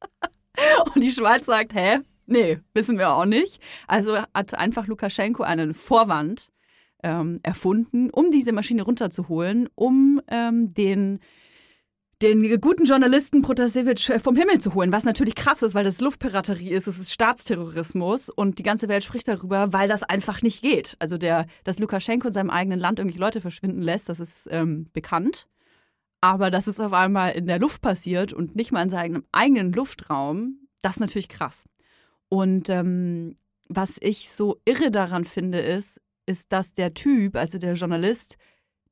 [0.94, 2.00] Und die Schweiz sagt, hä?
[2.26, 3.60] Nee, wissen wir auch nicht.
[3.86, 6.52] Also hat einfach Lukaschenko einen Vorwand
[7.02, 11.20] ähm, erfunden, um diese Maschine runterzuholen, um ähm, den,
[12.22, 14.92] den guten Journalisten Protasevich vom Himmel zu holen.
[14.92, 19.02] Was natürlich krass ist, weil das Luftpiraterie ist, es ist Staatsterrorismus und die ganze Welt
[19.02, 20.96] spricht darüber, weil das einfach nicht geht.
[20.98, 24.88] Also der, dass Lukaschenko in seinem eigenen Land irgendwelche Leute verschwinden lässt, das ist ähm,
[24.92, 25.46] bekannt.
[26.20, 29.72] Aber dass es auf einmal in der Luft passiert und nicht mal in seinem eigenen
[29.72, 31.64] Luftraum, das ist natürlich krass.
[32.28, 33.36] Und ähm,
[33.70, 38.36] was ich so irre daran finde, ist, ist, dass der Typ, also der Journalist,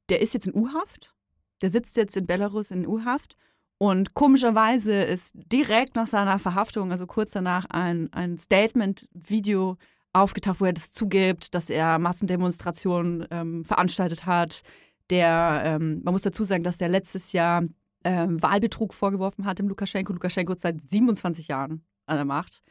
[0.09, 1.15] der ist jetzt in U-Haft.
[1.63, 3.37] Der sitzt jetzt in Belarus in U-Haft.
[3.79, 9.77] Und komischerweise ist direkt nach seiner Verhaftung, also kurz danach, ein, ein Statement-Video
[10.13, 14.63] aufgetaucht, wo er das zugibt, dass er Massendemonstrationen ähm, veranstaltet hat.
[15.11, 17.63] Der, ähm, man muss dazu sagen, dass der letztes Jahr
[18.05, 20.13] ähm, Wahlbetrug vorgeworfen hat dem Lukaschenko.
[20.13, 22.63] Lukaschenko ist seit 27 Jahren an der Macht,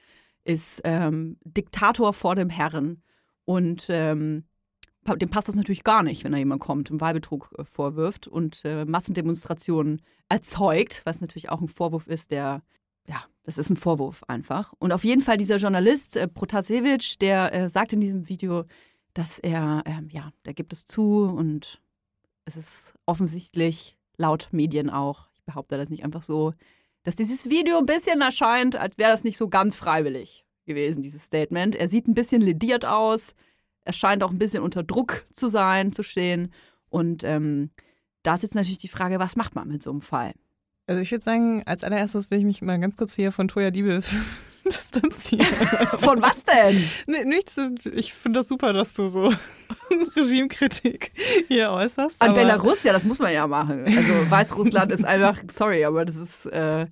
[0.43, 3.01] ist ähm, Diktator vor dem Herren
[3.45, 4.45] und ähm,
[5.15, 8.63] dem passt das natürlich gar nicht, wenn da jemand kommt und Wahlbetrug äh, vorwirft und
[8.65, 12.61] äh, Massendemonstrationen erzeugt, was natürlich auch ein Vorwurf ist, der
[13.07, 14.73] ja Das ist ein Vorwurf einfach.
[14.79, 18.65] Und auf jeden Fall dieser Journalist äh, Protasevich, der äh, sagt in diesem Video,
[19.13, 21.81] dass er, ähm, ja, da gibt es zu und
[22.45, 26.51] es ist offensichtlich laut Medien auch, ich behaupte das nicht einfach so,
[27.03, 31.23] dass dieses Video ein bisschen erscheint, als wäre das nicht so ganz freiwillig gewesen, dieses
[31.23, 31.75] Statement.
[31.75, 33.33] Er sieht ein bisschen lediert aus,
[33.87, 36.51] er scheint auch ein bisschen unter Druck zu sein, zu stehen.
[36.89, 37.71] Und ähm,
[38.21, 40.33] da ist jetzt natürlich die Frage, was macht man mit so einem Fall?
[40.87, 43.71] Also ich würde sagen, als allererstes will ich mich mal ganz kurz hier von Toya
[43.71, 44.03] Diebel
[44.65, 45.45] distanzieren.
[45.99, 46.89] Von was denn?
[47.07, 47.57] nee, nichts.
[47.93, 49.33] Ich finde das super, dass du so
[50.17, 51.13] Regimekritik
[51.47, 52.21] hier äußerst.
[52.21, 53.85] An Belarus, ja, das muss man ja machen.
[53.85, 56.87] Also Weißrussland ist einfach, sorry, aber das ist, äh,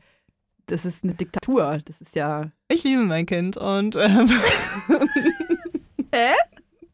[0.67, 1.79] das ist eine Diktatur.
[1.83, 2.51] Das ist ja.
[2.69, 3.97] Ich liebe mein Kind und.
[3.97, 4.29] Ähm,
[6.13, 6.33] Hä?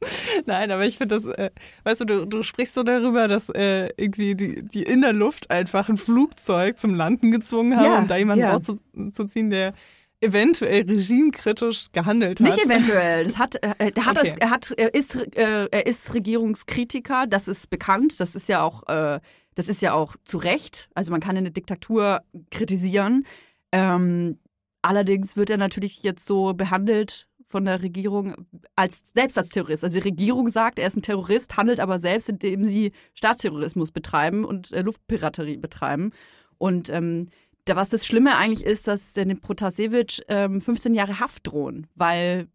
[0.45, 1.51] Nein, aber ich finde das, äh,
[1.83, 5.51] weißt du, du, du sprichst so darüber, dass äh, irgendwie die, die in der Luft
[5.51, 8.51] einfach ein Flugzeug zum Landen gezwungen haben, Ja, um da jemanden ja.
[8.53, 9.73] rauszuziehen, der
[10.21, 12.47] eventuell regimekritisch gehandelt hat.
[12.47, 13.23] Nicht eventuell.
[13.23, 14.29] Das hat, äh, der hat Okay.
[14.29, 17.25] das, er hat, er ist, äh, er ist Regierungskritiker.
[17.27, 18.19] Das ist bekannt.
[18.19, 19.19] Das ist ja auch, äh,
[19.55, 20.89] das ist ja auch zu Recht.
[20.93, 22.21] Also man kann eine Diktatur
[22.51, 23.25] kritisieren.
[23.71, 24.37] Ähm,
[24.83, 29.83] allerdings wird er natürlich jetzt so behandelt von der Regierung als selbst als Terrorist.
[29.83, 34.45] Also die Regierung sagt, er ist ein Terrorist, handelt aber selbst, indem sie Staatsterrorismus betreiben
[34.45, 36.11] und äh, Luftpiraterie betreiben.
[36.57, 37.29] Und ähm,
[37.65, 42.47] da, was das Schlimme eigentlich ist, dass dem Protasevich ähm, 15 Jahre Haft drohen, weil,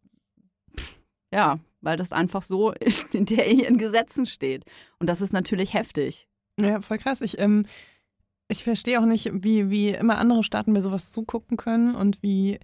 [0.77, 0.99] pff,
[1.33, 2.73] ja, weil das einfach so
[3.13, 4.65] in der ihren Gesetzen steht.
[4.99, 6.27] Und das ist natürlich heftig.
[6.59, 7.21] Ja, voll krass.
[7.21, 7.65] Ich, ähm,
[8.49, 12.59] ich verstehe auch nicht, wie, wie immer andere Staaten bei sowas zugucken können und wie.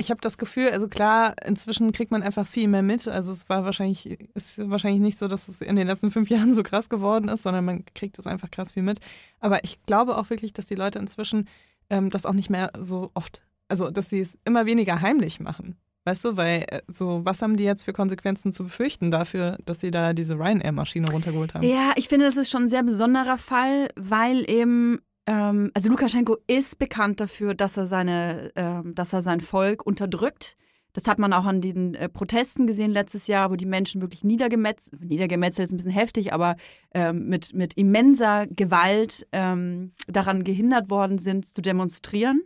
[0.00, 3.08] Ich habe das Gefühl, also klar, inzwischen kriegt man einfach viel mehr mit.
[3.08, 6.52] Also es war wahrscheinlich, ist wahrscheinlich nicht so, dass es in den letzten fünf Jahren
[6.52, 9.00] so krass geworden ist, sondern man kriegt es einfach krass viel mit.
[9.40, 11.48] Aber ich glaube auch wirklich, dass die Leute inzwischen
[11.90, 15.76] ähm, das auch nicht mehr so oft, also dass sie es immer weniger heimlich machen.
[16.08, 19.80] Weißt du, weil äh, so, was haben die jetzt für Konsequenzen zu befürchten dafür, dass
[19.80, 21.64] sie da diese Ryanair-Maschine runtergeholt haben?
[21.64, 26.38] Ja, ich finde, das ist schon ein sehr besonderer Fall, weil eben, ähm, also Lukaschenko
[26.46, 30.56] ist bekannt dafür, dass er seine, ähm, dass er sein Volk unterdrückt.
[30.94, 34.24] Das hat man auch an den äh, Protesten gesehen letztes Jahr, wo die Menschen wirklich
[34.24, 36.56] niedergemetzelt, niedergemetzelt ist ein bisschen heftig, aber
[36.94, 42.40] ähm, mit, mit immenser Gewalt ähm, daran gehindert worden sind, zu demonstrieren.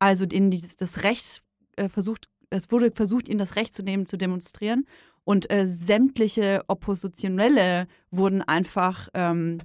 [0.00, 1.44] Also ihnen das Recht
[1.76, 4.84] äh, versucht, es wurde versucht, ihnen das Recht zu nehmen, zu demonstrieren.
[5.22, 9.58] Und äh, sämtliche Oppositionelle wurden einfach ähm,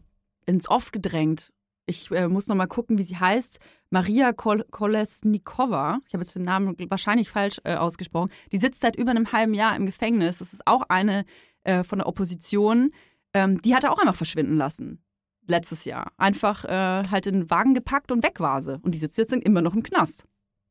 [0.46, 1.52] ins Off gedrängt.
[1.92, 3.60] Ich äh, muss noch mal gucken, wie sie heißt.
[3.90, 6.00] Maria Kol Kolesnikova.
[6.08, 8.32] Ich habe jetzt den Namen wahrscheinlich falsch äh, ausgesprochen.
[8.54, 10.38] Die sitzt seit über einem halben Jahr im Gefängnis.
[10.38, 11.26] Das ist auch eine
[11.66, 12.94] äh, von der Opposition.
[13.34, 15.04] Ähm, die hat er auch einfach verschwinden lassen.
[15.50, 16.14] Letztes Jahr.
[16.16, 18.80] Einfach äh, halt in den Wagen gepackt und weg war sie.
[18.82, 20.26] Und die sitzt jetzt immer noch im Knast.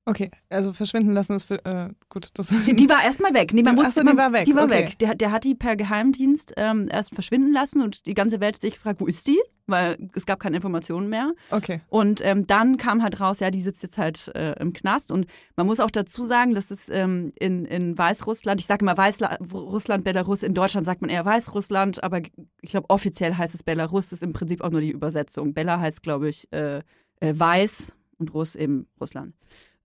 [0.07, 2.31] Okay, also verschwinden lassen ist für, äh, gut.
[2.35, 3.53] Das Die, die war erstmal weg.
[3.53, 4.87] Nee, man Die- wusste, so, die war weg, Die war okay.
[4.87, 4.99] weg.
[4.99, 8.61] Der, der hat die per Geheimdienst ähm, erst verschwinden lassen und die ganze Welt hat
[8.63, 9.39] sich gefragt, wo ist die?
[9.67, 11.33] Weil es gab keine Informationen mehr.
[11.51, 11.81] Okay.
[11.89, 15.13] Und ähm, dann kam halt raus, ja, die sitzt jetzt halt äh, im Knast.
[15.13, 18.97] Und man muss auch dazu sagen, dass es ähm, in, in Weißrussland, ich sage immer
[18.97, 22.21] Weißrussland, Belarus, in Deutschland sagt man eher Weißrussland, aber
[22.63, 25.53] ich glaube, offiziell heißt es Belarus, das ist im Prinzip auch nur die Übersetzung.
[25.55, 26.79] Bella heißt, glaube ich, äh,
[27.21, 29.35] äh, Weiß und Russ eben Russland.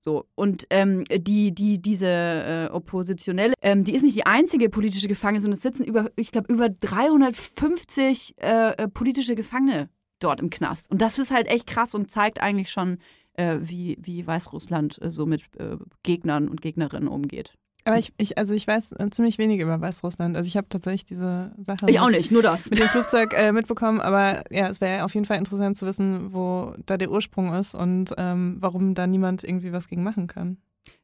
[0.06, 5.08] So, und ähm, die, die, diese äh, Oppositionelle, ähm, die ist nicht die einzige politische
[5.08, 9.90] Gefangene, sondern es sitzen über, ich glaube, über 350 äh, äh, politische Gefangene
[10.20, 10.92] dort im Knast.
[10.92, 13.00] Und das ist halt echt krass und zeigt eigentlich schon,
[13.34, 17.56] äh, wie, wie Weißrussland äh, so mit äh, Gegnern und Gegnerinnen umgeht.
[17.86, 20.36] Aber ich, ich, also ich weiß äh, ziemlich wenig über Weißrussland.
[20.36, 22.70] Also ich habe tatsächlich diese Sache Ich auch mit, nicht, nur das.
[22.70, 26.34] mit dem Flugzeug äh, mitbekommen, aber ja, es wäre auf jeden Fall interessant zu wissen,
[26.34, 30.58] wo da der Ursprung ist und ähm, warum da niemand irgendwie was gegen machen kann.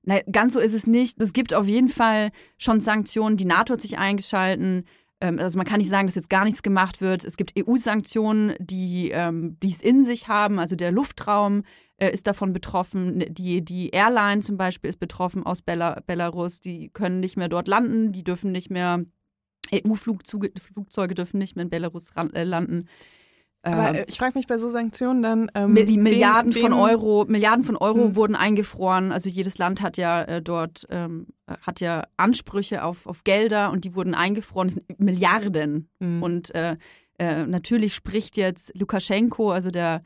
[0.04, 1.22] Na, ganz so ist es nicht.
[1.22, 3.38] Es gibt auf jeden Fall schon Sanktionen.
[3.38, 4.86] Die NATO hat sich eingeschalten.
[5.20, 7.24] Ähm, also man kann nicht sagen, dass jetzt gar nichts gemacht wird.
[7.26, 10.60] Es gibt EU-Sanktionen, die ähm, die es in sich haben.
[10.60, 11.64] Also der Luftraum
[12.10, 13.20] ist davon betroffen.
[13.30, 16.60] Die, die Airline zum Beispiel ist betroffen aus Bela Belarus.
[16.62, 18.12] Die können nicht mehr dort landen.
[18.12, 19.04] Die dürfen nicht mehr,
[19.74, 22.88] EU-Flugzeuge dürfen nicht mehr in Belarus ran, äh, landen.
[23.64, 25.52] Aber Ähm, äh, ich frage mich bei so Sanktionen dann.
[25.54, 28.16] Ähm, Milli- wem- Milliarden von wem- Euro, Milliarden von Euro Hm.
[28.16, 29.12] wurden eingefroren.
[29.12, 33.86] Also jedes Land hat ja äh, dort ähm, hat ja Ansprüche auf, auf Gelder und
[33.86, 34.70] die wurden eingefroren.
[34.70, 35.90] Das sind Milliarden.
[36.00, 36.24] Hm.
[36.24, 36.78] Und äh,
[37.20, 40.02] äh, natürlich spricht jetzt Lukaschenko, also der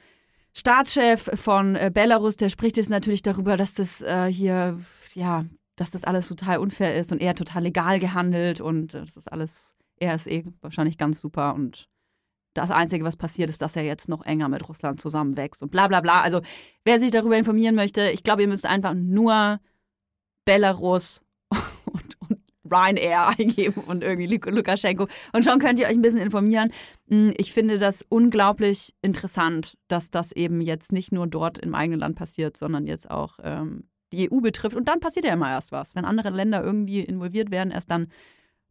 [0.57, 4.79] Staatschef von äh, Belarus, der spricht jetzt natürlich darüber, dass das äh, hier,
[5.13, 5.45] ja,
[5.75, 9.31] dass das alles total unfair ist und er total legal gehandelt und äh, das ist
[9.31, 11.89] alles, er ist eh wahrscheinlich ganz super und
[12.53, 15.89] das Einzige, was passiert, ist, dass er jetzt noch enger mit Russland zusammenwächst und bla
[15.89, 16.21] bla bla.
[16.21, 16.41] Also
[16.85, 19.59] wer sich darüber informieren möchte, ich glaube, ihr müsst einfach nur
[20.45, 21.21] Belarus
[22.75, 25.07] Ryanair eingeben und irgendwie Luk- Lukaschenko.
[25.33, 26.71] Und schon könnt ihr euch ein bisschen informieren.
[27.07, 31.99] Mm, Ich finde das unglaublich interessant, dass das eben jetzt nicht nur dort im eigenen
[31.99, 34.75] Land passiert, sondern jetzt auch ähm, die EU betrifft.
[34.75, 35.95] Und dann passiert ja immer erst was.
[35.95, 38.07] Wenn andere Länder irgendwie involviert werden, erst dann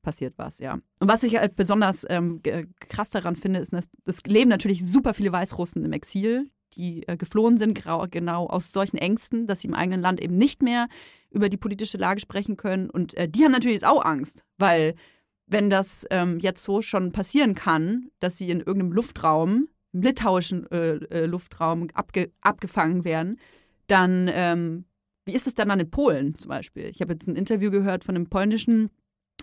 [0.02, 0.74] passiert was, ja.
[1.00, 2.42] Und was ich halt besonders ähm,
[2.90, 7.16] krass daran finde, ist, dass es leben natürlich super viele Weißrussen im Exil, die äh,
[7.16, 7.74] geflohen sind,
[8.10, 10.88] genau aus solchen Ängsten, dass sie im eigenen Land eben nicht mehr
[11.30, 12.90] über die politische Lage sprechen können.
[12.90, 14.94] Und äh, die haben natürlich jetzt auch Angst, weil
[15.46, 20.70] wenn das ähm, jetzt so schon passieren kann, dass sie in irgendeinem Luftraum, im litauischen
[20.70, 23.38] äh, äh, Luftraum abge abgefangen werden,
[23.86, 24.84] dann ähm,
[25.24, 26.84] wie ist es dann dann in Polen zum Beispiel?
[26.86, 28.90] Ich habe jetzt ein Interview gehört von einem polnischen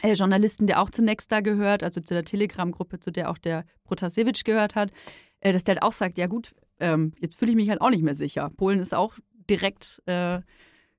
[0.02, 3.66] äh, Journalisten, der auch zunächst da gehört, also zu der Telegram-Gruppe, zu der auch der
[3.84, 4.92] Protasevich gehört hat,
[5.40, 6.52] äh, dass der halt auch sagt, ja gut,
[6.82, 8.50] ähm, jetzt fühle ich mich halt auch nicht mehr sicher.
[8.58, 9.16] Polen ist auch
[9.50, 10.42] direkt äh,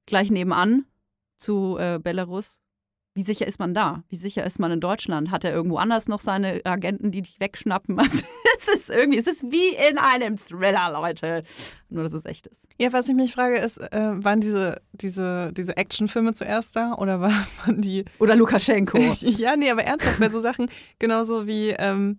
[0.07, 0.87] gleich nebenan
[1.37, 2.61] zu äh, Belarus.
[3.15, 4.05] Wie sicher ist man da?
[4.09, 5.31] Wie sicher ist man in Deutschland?
[5.31, 7.99] Hat er irgendwo anders noch seine Agenten, die dich wegschnappen?
[8.55, 11.43] Also, es ist irgendwie, es ist wie in einem Thriller, Leute.
[11.89, 12.69] Nur, dass es echt ist.
[12.79, 17.21] Ja, was ich mich frage, ist, äh, waren diese, diese, diese Actionfilme zuerst da oder
[17.21, 18.05] war- waren die.
[18.21, 18.99] Oder Lukaschenko.
[19.21, 20.71] ja, nee, aber ernsthaft, bei so Sachen,
[21.01, 22.19] genauso wie, ähm,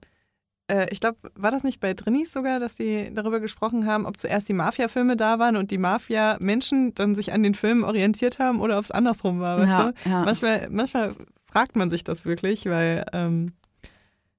[0.73, 4.17] äh, ich glaube, war das nicht bei Drinnies sogar, dass sie darüber gesprochen haben, ob
[4.17, 8.59] zuerst die Mafia-Filme da waren und die Mafia-Menschen dann sich an den Filmen orientiert haben
[8.59, 10.09] oder ob es andersrum war, weißt ja, du?
[10.09, 10.25] ja.
[10.25, 11.15] Manchmal, manchmal
[11.45, 13.53] fragt man sich das wirklich, weil, ähm,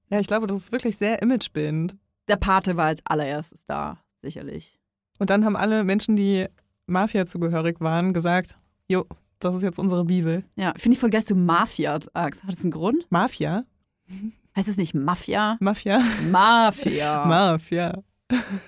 [0.09, 1.95] ja, ich glaube, das ist wirklich sehr imagebildend.
[2.27, 4.77] Der Pate war als allererstes da, sicherlich.
[5.19, 6.47] Und dann haben alle Menschen, die
[6.85, 8.55] Mafia zugehörig waren, gesagt,
[8.89, 9.05] jo,
[9.39, 10.43] das ist jetzt unsere Bibel.
[10.55, 12.43] Ja, finde ich voll geil, dass du Mafia sagst.
[12.43, 13.07] Hat das einen Grund?
[13.09, 13.63] Mafia?
[14.55, 15.57] Heißt es nicht Mafia?
[15.59, 16.01] Mafia?
[16.31, 17.25] Mafia.
[17.27, 18.03] Mafia.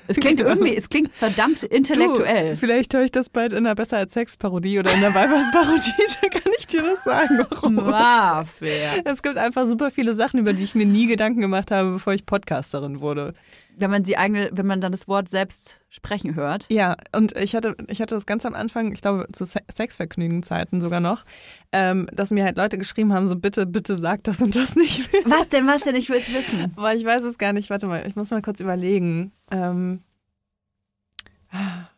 [0.07, 2.51] es klingt irgendwie, es klingt verdammt intellektuell.
[2.51, 5.93] Du, vielleicht höre ich das bald in einer Besser als Sex-Parodie oder in einer Weibers-Parodie,
[6.21, 7.75] da kann ich dir das sagen, warum.
[7.75, 9.01] Mafia.
[9.05, 12.13] Es gibt einfach super viele Sachen, über die ich mir nie Gedanken gemacht habe, bevor
[12.13, 13.33] ich Podcasterin wurde.
[13.79, 16.65] Wenn man die eigene, wenn man dann das Wort selbst sprechen hört.
[16.69, 20.81] Ja, und ich hatte, ich hatte das ganz am Anfang, ich glaube zu Se Sexvergnügen-Zeiten
[20.81, 21.25] sogar noch,
[21.71, 25.11] ähm, dass mir halt Leute geschrieben haben, so bitte, bitte sag das und das nicht
[25.13, 25.21] mehr.
[25.25, 25.95] Was denn, was denn?
[25.95, 26.73] Ich will es wissen.
[26.75, 27.69] Aber ich weiß es gar nicht.
[27.69, 29.31] Warte mal, ich muss mal kurz überlegen.
[29.51, 30.01] Ähm,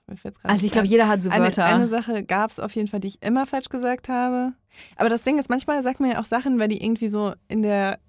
[0.06, 1.66] gerade Also ich glaube, jeder hat so eine, Wörter.
[1.66, 4.54] eine Sache gab es auf jeden Fall, die ich immer falsch gesagt habe.
[4.96, 7.62] Aber das Ding ist, manchmal sagt man ja auch Sachen, weil die irgendwie so in
[7.62, 8.00] der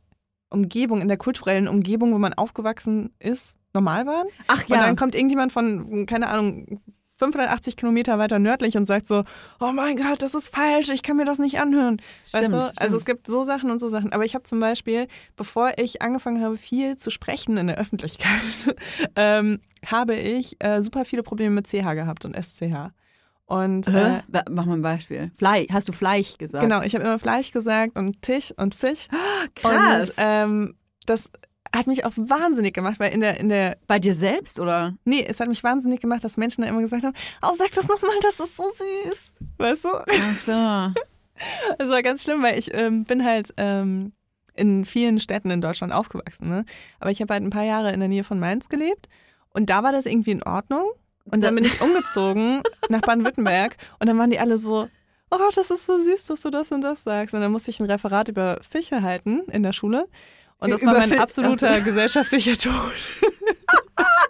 [0.51, 4.27] Umgebung, in der kulturellen Umgebung, wo man aufgewachsen ist, normal waren.
[4.49, 6.81] Ach Und dann kommt irgendjemand von, keine Ahnung,
[7.21, 9.25] 580 Kilometer weiter nördlich und sagt so,
[9.61, 12.01] oh mein Gott, das ist falsch, ich kann mir das nicht anhören.
[12.33, 12.63] weißt Stimmt, du?
[12.63, 12.81] stimmt.
[12.81, 14.13] Also es gibt so Sachen und so Sachen.
[14.13, 18.75] Aber ich habe zum Beispiel, bevor ich angefangen habe, viel zu sprechen in der Öffentlichkeit,
[19.17, 22.91] ähm, habe ich äh, super viele Probleme mit CH gehabt und SCH.
[23.51, 24.23] Und äh?
[24.29, 25.33] Wa- Mach mal ein Beispiel.
[25.37, 25.67] Fleisch.
[25.73, 26.63] Hast du Fleisch gesagt?
[26.63, 29.09] genau, ich habe immer Fleisch gesagt und Tisch und Fisch.
[29.57, 30.11] Krass.
[30.11, 30.75] Und ähm,
[31.07, 31.31] das
[31.75, 34.95] hat mich auch wahnsinnig gemacht, weil in der, in der Bei dir selbst oder?
[35.05, 37.89] Nee, es hat mich wahnsinnig gemacht, dass Menschen dann immer gesagt haben, oh, sag das
[37.89, 38.63] nochmal, das ist so
[39.05, 39.35] süß.
[39.59, 39.89] Weißt du?
[39.89, 40.41] Ach
[40.95, 41.01] so.
[41.79, 44.13] Das war ganz schlimm, weil ich ähm, bin halt ähm,
[44.55, 46.51] in vielen Städten in Deutschland aufgewachsen.
[46.51, 46.67] Ne?
[46.99, 49.09] Aber ich habe halt ein paar Jahre in der Nähe von Mainz gelebt
[49.55, 50.85] und da war das irgendwie in Ordnung.
[51.31, 54.89] Und dann bin ich umgezogen nach Baden-Württemberg und dann waren die alle so,
[55.31, 57.35] oh, das ist so süß, dass du das und das sagst.
[57.35, 60.07] Und dann musste ich ein Referat über Fische halten in der Schule.
[60.59, 61.85] Und das Über war mein absoluter so.
[61.85, 62.95] gesellschaftlicher Tod.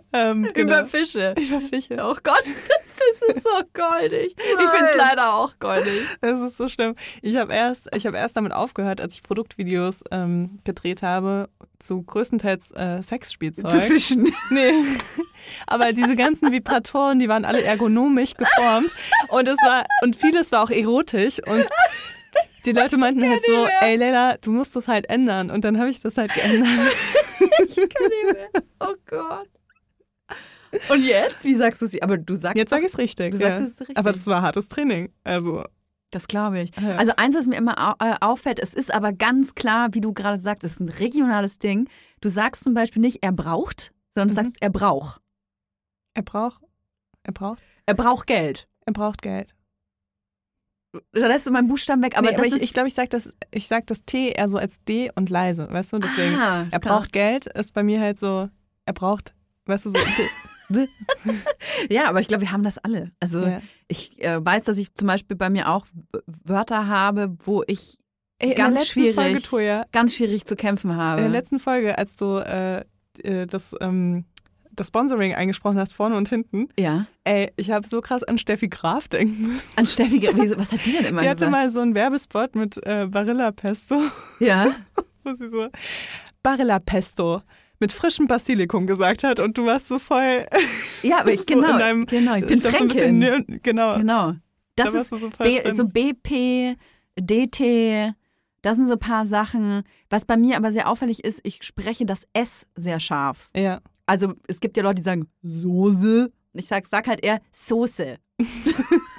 [0.12, 0.78] ähm, genau.
[0.78, 1.34] Über Fische.
[1.38, 1.96] Über Fische.
[1.98, 4.34] Oh Gott, das ist so goldig.
[4.36, 6.02] Ich finde es leider auch goldig.
[6.20, 6.94] Das ist so schlimm.
[7.20, 12.02] Ich habe erst, ich hab erst damit aufgehört, als ich Produktvideos ähm, gedreht habe, zu
[12.02, 13.70] größtenteils äh, Sexspielzeug.
[13.70, 14.32] Zu fischen.
[14.50, 14.72] Nee.
[15.66, 18.90] Aber diese ganzen Vibratoren, die waren alle ergonomisch geformt.
[19.28, 21.40] Und es war, und vieles war auch erotisch.
[21.46, 21.64] Und
[22.64, 25.50] die Leute meinten halt so, ey Leila, du musst das halt ändern.
[25.50, 26.70] Und dann habe ich das halt geändert.
[27.58, 28.62] Ich kann nicht mehr.
[28.80, 29.48] Oh Gott.
[30.88, 31.44] Und jetzt?
[31.44, 32.02] Wie sagst du sie?
[32.02, 33.32] Aber du sagst Jetzt sage ich es richtig.
[33.34, 33.48] Du ja.
[33.56, 33.96] sagst es richtig.
[33.98, 35.12] Aber das war hartes Training.
[35.24, 35.64] Also,
[36.10, 36.70] Das glaube ich.
[36.80, 36.96] Ja.
[36.96, 40.38] Also eins, was mir immer äh, auffällt, es ist aber ganz klar, wie du gerade
[40.38, 41.88] sagst, es ist ein regionales Ding.
[42.20, 44.44] Du sagst zum Beispiel nicht, er braucht, sondern du Mhm.
[44.44, 45.20] sagst, er braucht.
[46.14, 46.62] er braucht,
[47.22, 48.68] er braucht, Er braucht Geld.
[48.86, 49.54] er braucht Geld.
[51.12, 53.34] Da lässt du meinen Buchstaben weg, aber, nee, aber ich, ich glaube, ich sage das,
[53.50, 55.98] ich sag das T eher so als D und leise, weißt du?
[55.98, 58.50] Deswegen, Ah, er braucht Geld, ist bei mir halt so,
[58.84, 59.98] er braucht, weißt du, so.
[61.90, 63.10] Ja, aber ich glaube, wir haben das alle.
[63.20, 63.60] Also Ja.
[63.88, 65.86] ich äh, weiß, dass ich zum Beispiel bei mir auch
[66.44, 67.98] Wörter habe, wo ich
[68.38, 71.18] Ey, ganz schwierig, Folge, Toja, ganz schwierig zu kämpfen habe.
[71.22, 72.84] in der letzten Folge, als du äh,
[73.22, 74.24] äh, das, ähm,
[74.72, 77.06] das Sponsoring eingesprochen hast, vorne und hinten, ja.
[77.24, 79.78] ey, ich habe so krass an Steffi Graf denken müssen.
[79.78, 81.52] An Steffi, wieso- was hat die denn immer Die hatte gesagt?
[81.52, 84.00] mal so einen Werbespot mit äh, Barilla Pesto,
[84.40, 84.66] ja.
[85.24, 85.68] wo sie so
[86.42, 87.42] Barilla Pesto
[87.82, 90.46] mit frischem Basilikum gesagt hat und du warst so voll
[91.02, 93.20] ja, aber ich, so genau, in deinem, genau, ich bin glaub, so bisschen
[93.62, 93.96] genau.
[93.96, 94.34] Genau.
[94.76, 96.78] Das Da ist so voll B, so BP,
[97.18, 98.14] DT,
[98.62, 99.82] das sind so ein paar Sachen.
[100.08, 103.50] Was bei mir aber sehr auffällig ist, ich spreche das S sehr scharf.
[103.54, 103.80] Ja.
[104.06, 106.32] Also es gibt ja Leute, die sagen Soße.
[106.52, 108.16] Und ich sag, sag halt eher Soße.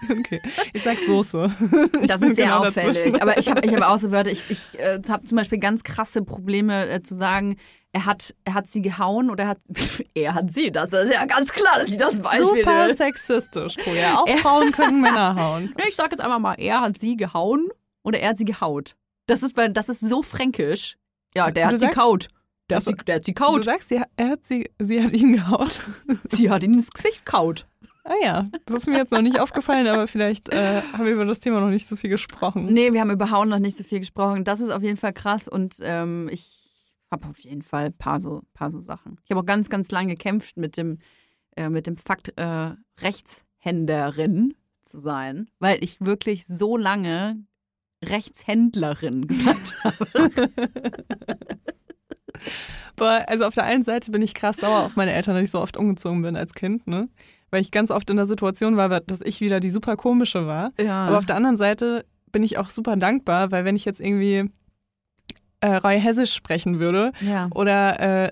[0.10, 0.42] Okay.
[0.74, 1.50] Ich sag Soße.
[2.02, 2.98] Ich Das ist sehr genau auffällig.
[2.98, 3.22] dazwischen.
[3.22, 4.30] Aber ich habe ich hab auch so Wörter.
[4.30, 7.56] Ich, ich äh, habe zum Beispiel ganz krasse Probleme äh, zu sagen,
[7.94, 9.60] er hat, er hat sie gehauen oder er hat,
[10.16, 10.72] er hat sie.
[10.72, 12.96] Das ist ja ganz klar, dass ich das Beispiel Super will.
[12.96, 14.16] sexistisch, Toja.
[14.20, 14.38] Auch Ja.
[14.38, 15.74] Frauen können Männer hauen.
[15.88, 17.70] Ich sag jetzt einfach mal, er hat sie gehauen
[18.04, 18.96] oder er hat sie gehaut.
[19.28, 20.98] Das ist, das ist so fränkisch.
[21.36, 22.28] Ja, der Du hat sie kaut.
[22.70, 23.64] Der hat Also, sie, der hat sie Du kaut.
[23.64, 25.80] sagst, sie, er hat sie, sie hat ihn gehaut.
[26.30, 27.66] Sie hat ihn ins Gesicht kaut.
[28.06, 31.24] Ah ja, das ist mir jetzt noch nicht aufgefallen, aber vielleicht äh, haben wir über
[31.26, 32.66] das Thema noch nicht so viel gesprochen.
[32.66, 34.44] Nee, wir haben über Hauen noch nicht so viel gesprochen.
[34.44, 36.63] Das ist auf jeden Fall krass und ähm, ich
[37.14, 39.18] habe auf jeden Fall ein paar so, paar so Sachen.
[39.24, 41.00] Ich habe auch ganz, ganz lange gekämpft mit dem,
[41.56, 47.38] äh, mit dem Fakt, äh, Rechtshänderin zu sein, weil ich wirklich so lange
[48.04, 50.50] Rechtshändlerin gesagt habe.
[52.98, 55.52] Aber also auf der einen Seite bin ich krass sauer auf meine Eltern, dass ich
[55.52, 57.10] so oft umgezogen bin als Kind, ne?
[57.50, 60.72] Weil ich ganz oft in der Situation war, dass ich wieder die super komische war.
[60.80, 61.06] Ja.
[61.06, 64.50] Aber auf der anderen Seite bin ich auch super dankbar, weil wenn ich jetzt irgendwie
[65.64, 67.48] äh, Roy Hessisch sprechen würde ja.
[67.54, 68.32] oder äh,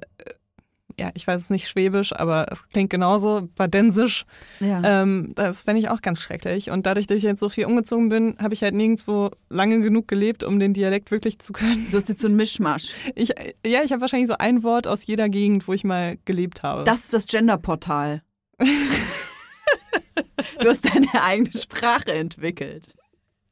[1.00, 4.26] ja, ich weiß es nicht Schwäbisch, aber es klingt genauso, Badensisch,
[4.60, 5.02] ja.
[5.02, 6.70] ähm, das fände ich auch ganz schrecklich.
[6.70, 10.08] Und dadurch, dass ich jetzt so viel umgezogen bin, habe ich halt nirgendwo lange genug
[10.08, 11.88] gelebt, um den Dialekt wirklich zu können.
[11.90, 12.94] Du hast jetzt so ein Mischmasch.
[13.16, 13.30] Ich,
[13.66, 16.84] ja, ich habe wahrscheinlich so ein Wort aus jeder Gegend, wo ich mal gelebt habe.
[16.84, 18.22] Das ist das Genderportal.
[18.60, 18.68] du
[20.68, 22.94] hast deine eigene Sprache entwickelt.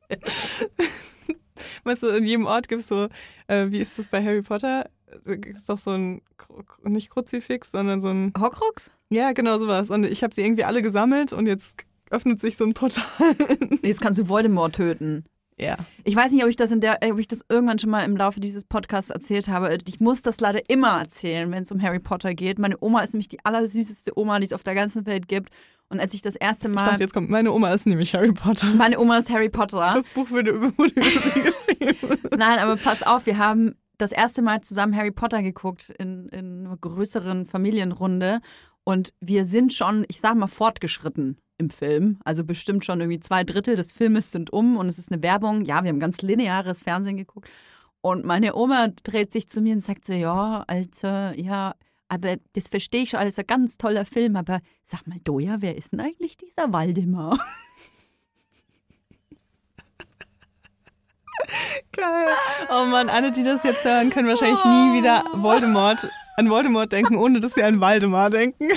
[1.84, 3.07] Weißt du, in jedem Ort gibt es so,
[3.47, 4.89] äh, wie ist das bei Harry Potter?
[5.26, 6.22] Gibt es doch so ein,
[6.84, 8.91] nicht Kruzifix, sondern so ein, Horcrux?
[9.10, 9.89] ja, genau sowas.
[9.89, 13.03] Und ich habe sie irgendwie alle gesammelt und jetzt öffnet sich so ein Portal.
[13.84, 15.26] Jetzt kannst du Voldemort töten.
[15.60, 15.78] ja.
[16.03, 18.18] Ich weiß nicht, ob ich das in der, ob ich das irgendwann schon mal im
[18.18, 19.78] Laufe dieses Podcasts erzählt habe.
[19.88, 22.57] Ich muss das leider immer erzählen, wenn es um Harry Potter geht.
[22.57, 25.51] Meine Oma ist nämlich die allersüßeste Oma, die es auf der ganzen Welt gibt.
[25.90, 26.84] Und als ich das erste Ich Mal.
[26.84, 28.68] dachte, jetzt kommt, meine Oma ist nämlich Harry Potter.
[28.76, 29.92] meine Oma ist Harry Potter.
[29.96, 31.42] Das Buch wurde über, wurde über sie
[31.80, 32.20] geschrieben.
[32.38, 36.66] Nein, aber pass auf, wir haben das erste Mal zusammen Harry Potter geguckt in, in
[36.68, 38.40] einer größeren Familienrunde.
[38.84, 42.20] Und wir sind schon, ich sag mal, fortgeschritten im Film.
[42.24, 45.62] Also bestimmt schon irgendwie zwei Drittel des Filmes sind um und es ist eine Werbung.
[45.66, 47.50] Ja, wir haben ganz lineares Fernsehen geguckt.
[48.02, 51.76] Und meine Oma dreht sich zu mir und sagt so, ja, also, ja,
[52.10, 55.78] aber das verstehe ich schon alles, ein ganz toller Film, aber sag mal, Doja, wer
[55.78, 57.39] ist denn eigentlich dieser Waldemar?
[61.91, 62.28] Geil.
[62.72, 67.16] Oh Mann, alle, die das jetzt hören, können wahrscheinlich nie wieder Voldemort, an Voldemort denken,
[67.16, 68.70] ohne dass sie an Waldemar denken.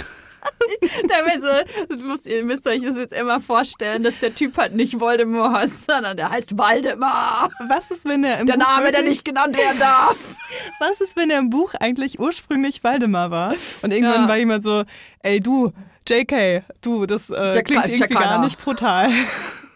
[1.08, 1.64] Teilweise
[2.02, 5.86] müsst ihr müsst euch das jetzt immer vorstellen, dass der Typ halt nicht Voldemort heißt,
[5.90, 7.50] sondern der heißt Waldemar.
[7.68, 10.16] Was ist, wenn er im Der Buch Name, der wirklich- nicht genannt werden darf.
[10.80, 13.54] Was ist, wenn er im Buch eigentlich ursprünglich Waldemar war?
[13.82, 14.28] Und irgendwann Ja.
[14.28, 14.84] war jemand so,
[15.20, 15.72] ey du,
[16.08, 19.08] JK, du, das äh, Der klingt irgendwie gar nicht brutal.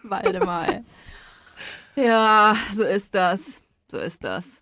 [0.03, 0.67] Waldemar.
[0.67, 0.83] ey.
[2.05, 3.59] Ja, so ist das.
[3.89, 4.61] So ist das.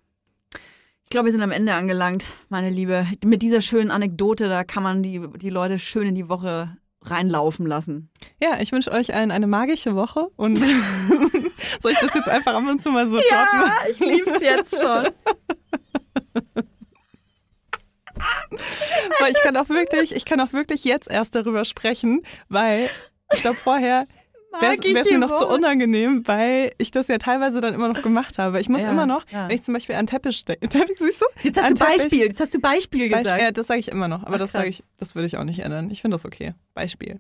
[1.06, 3.06] Ich glaube, wir sind am Ende angelangt, meine Liebe.
[3.24, 7.68] Mit dieser schönen Anekdote, da kann man die, die Leute schön in die Woche reinlaufen
[7.68, 8.10] lassen.
[8.42, 10.58] Ja, ich wünsche euch allen eine magische Woche und
[11.80, 13.72] soll ich das jetzt einfach ab und zu mal so droppen?
[13.92, 15.08] ich lieb's jetzt schon.
[19.20, 22.90] Weil ich kann auch wirklich, ich kann auch wirklich jetzt erst darüber sprechen, weil
[23.32, 24.08] ich glaube vorher
[24.62, 28.38] wäre es mir noch zu unangenehm, weil ich das ja teilweise dann immer noch gemacht
[28.38, 28.60] habe.
[28.60, 29.48] Ich muss Ja, immer noch, ja.
[29.48, 31.26] wenn ich zum Beispiel an Teppich denke, Teppich, siehst du?
[31.44, 33.42] Jetzt hast An du Teppich- Beispiel, jetzt hast du Beispiel Beisp- gesagt.
[33.42, 35.44] Ja, das sage ich immer noch, aber Ach, das sage ich, das würde ich auch
[35.44, 35.90] nicht ändern.
[35.92, 36.54] Ich finde das okay.
[36.74, 37.20] Beispiel.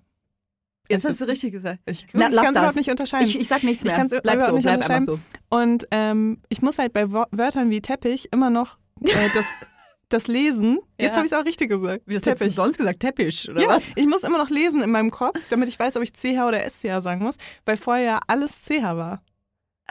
[0.87, 1.79] Jetzt Ich- hast du richtig gesagt.
[1.87, 3.27] Ich, ich kann es überhaupt nicht unterscheiden.
[3.27, 3.97] Ich, ich sag nichts Ich mehr.
[3.97, 5.05] kann's bleib überhaupt so, nicht bleib unterscheiden.
[5.05, 5.19] so.
[5.49, 9.45] Und ähm, ich muss halt bei Wörtern wie Teppich immer noch äh, das,
[10.09, 10.79] das Lesen.
[10.99, 11.15] Jetzt Ja.
[11.17, 12.03] habe ich es auch richtig gesagt.
[12.05, 12.99] Wie hast du sonst gesagt?
[12.99, 13.83] Teppich, oder Ja, was?
[13.95, 16.63] ich muss immer noch lesen in meinem Kopf, damit ich weiß, ob ich CH oder
[16.63, 19.21] SCH sagen muss, weil vorher ja alles CH war.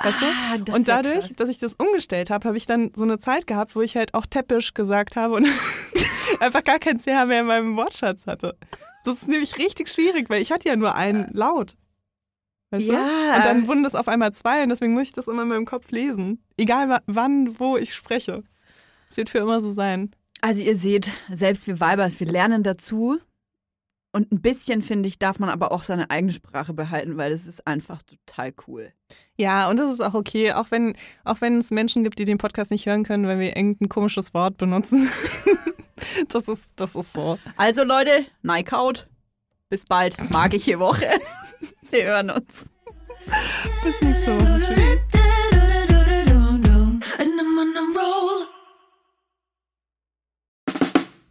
[0.03, 0.25] Weißt du?
[0.27, 3.47] Ah, das und dadurch, dass ich das umgestellt habe, habe ich dann so eine Zeit
[3.47, 5.47] gehabt, wo ich halt auch Teppich gesagt habe und
[6.41, 8.57] einfach gar kein CH mehr in meinem Wortschatz hatte.
[9.05, 11.75] Das ist nämlich richtig schwierig, weil ich hatte ja nur einen Laut.
[12.71, 12.95] Weißt Ja.
[12.95, 13.37] du?
[13.37, 15.65] Und dann wurden das auf einmal zwei und deswegen muss ich das immer in meinem
[15.67, 16.43] Kopf lesen.
[16.57, 18.43] Egal wa- wann, wo ich spreche.
[19.09, 20.11] Es wird für immer so sein.
[20.41, 23.19] Also ihr seht, selbst wir Weibers, wir lernen dazu.
[24.13, 27.47] Und ein bisschen, finde ich, darf man aber auch seine eigene Sprache behalten, weil das
[27.47, 28.93] ist einfach total cool.
[29.37, 30.95] Ja, und das ist auch okay, auch wenn,
[31.25, 34.33] auch wenn es Menschen gibt, die den Podcast nicht hören können, wenn wir irgendein komisches
[34.33, 35.11] Wort benutzen.
[36.29, 37.39] das, ist, das ist so.
[37.57, 39.09] Also Leute, Nike-Out.
[39.69, 40.31] Bis bald.
[40.31, 41.09] Magische Woche.
[41.91, 42.71] Wir hören uns.
[43.83, 44.61] Bis nächste Woche.
[44.61, 45.14] Tschüss.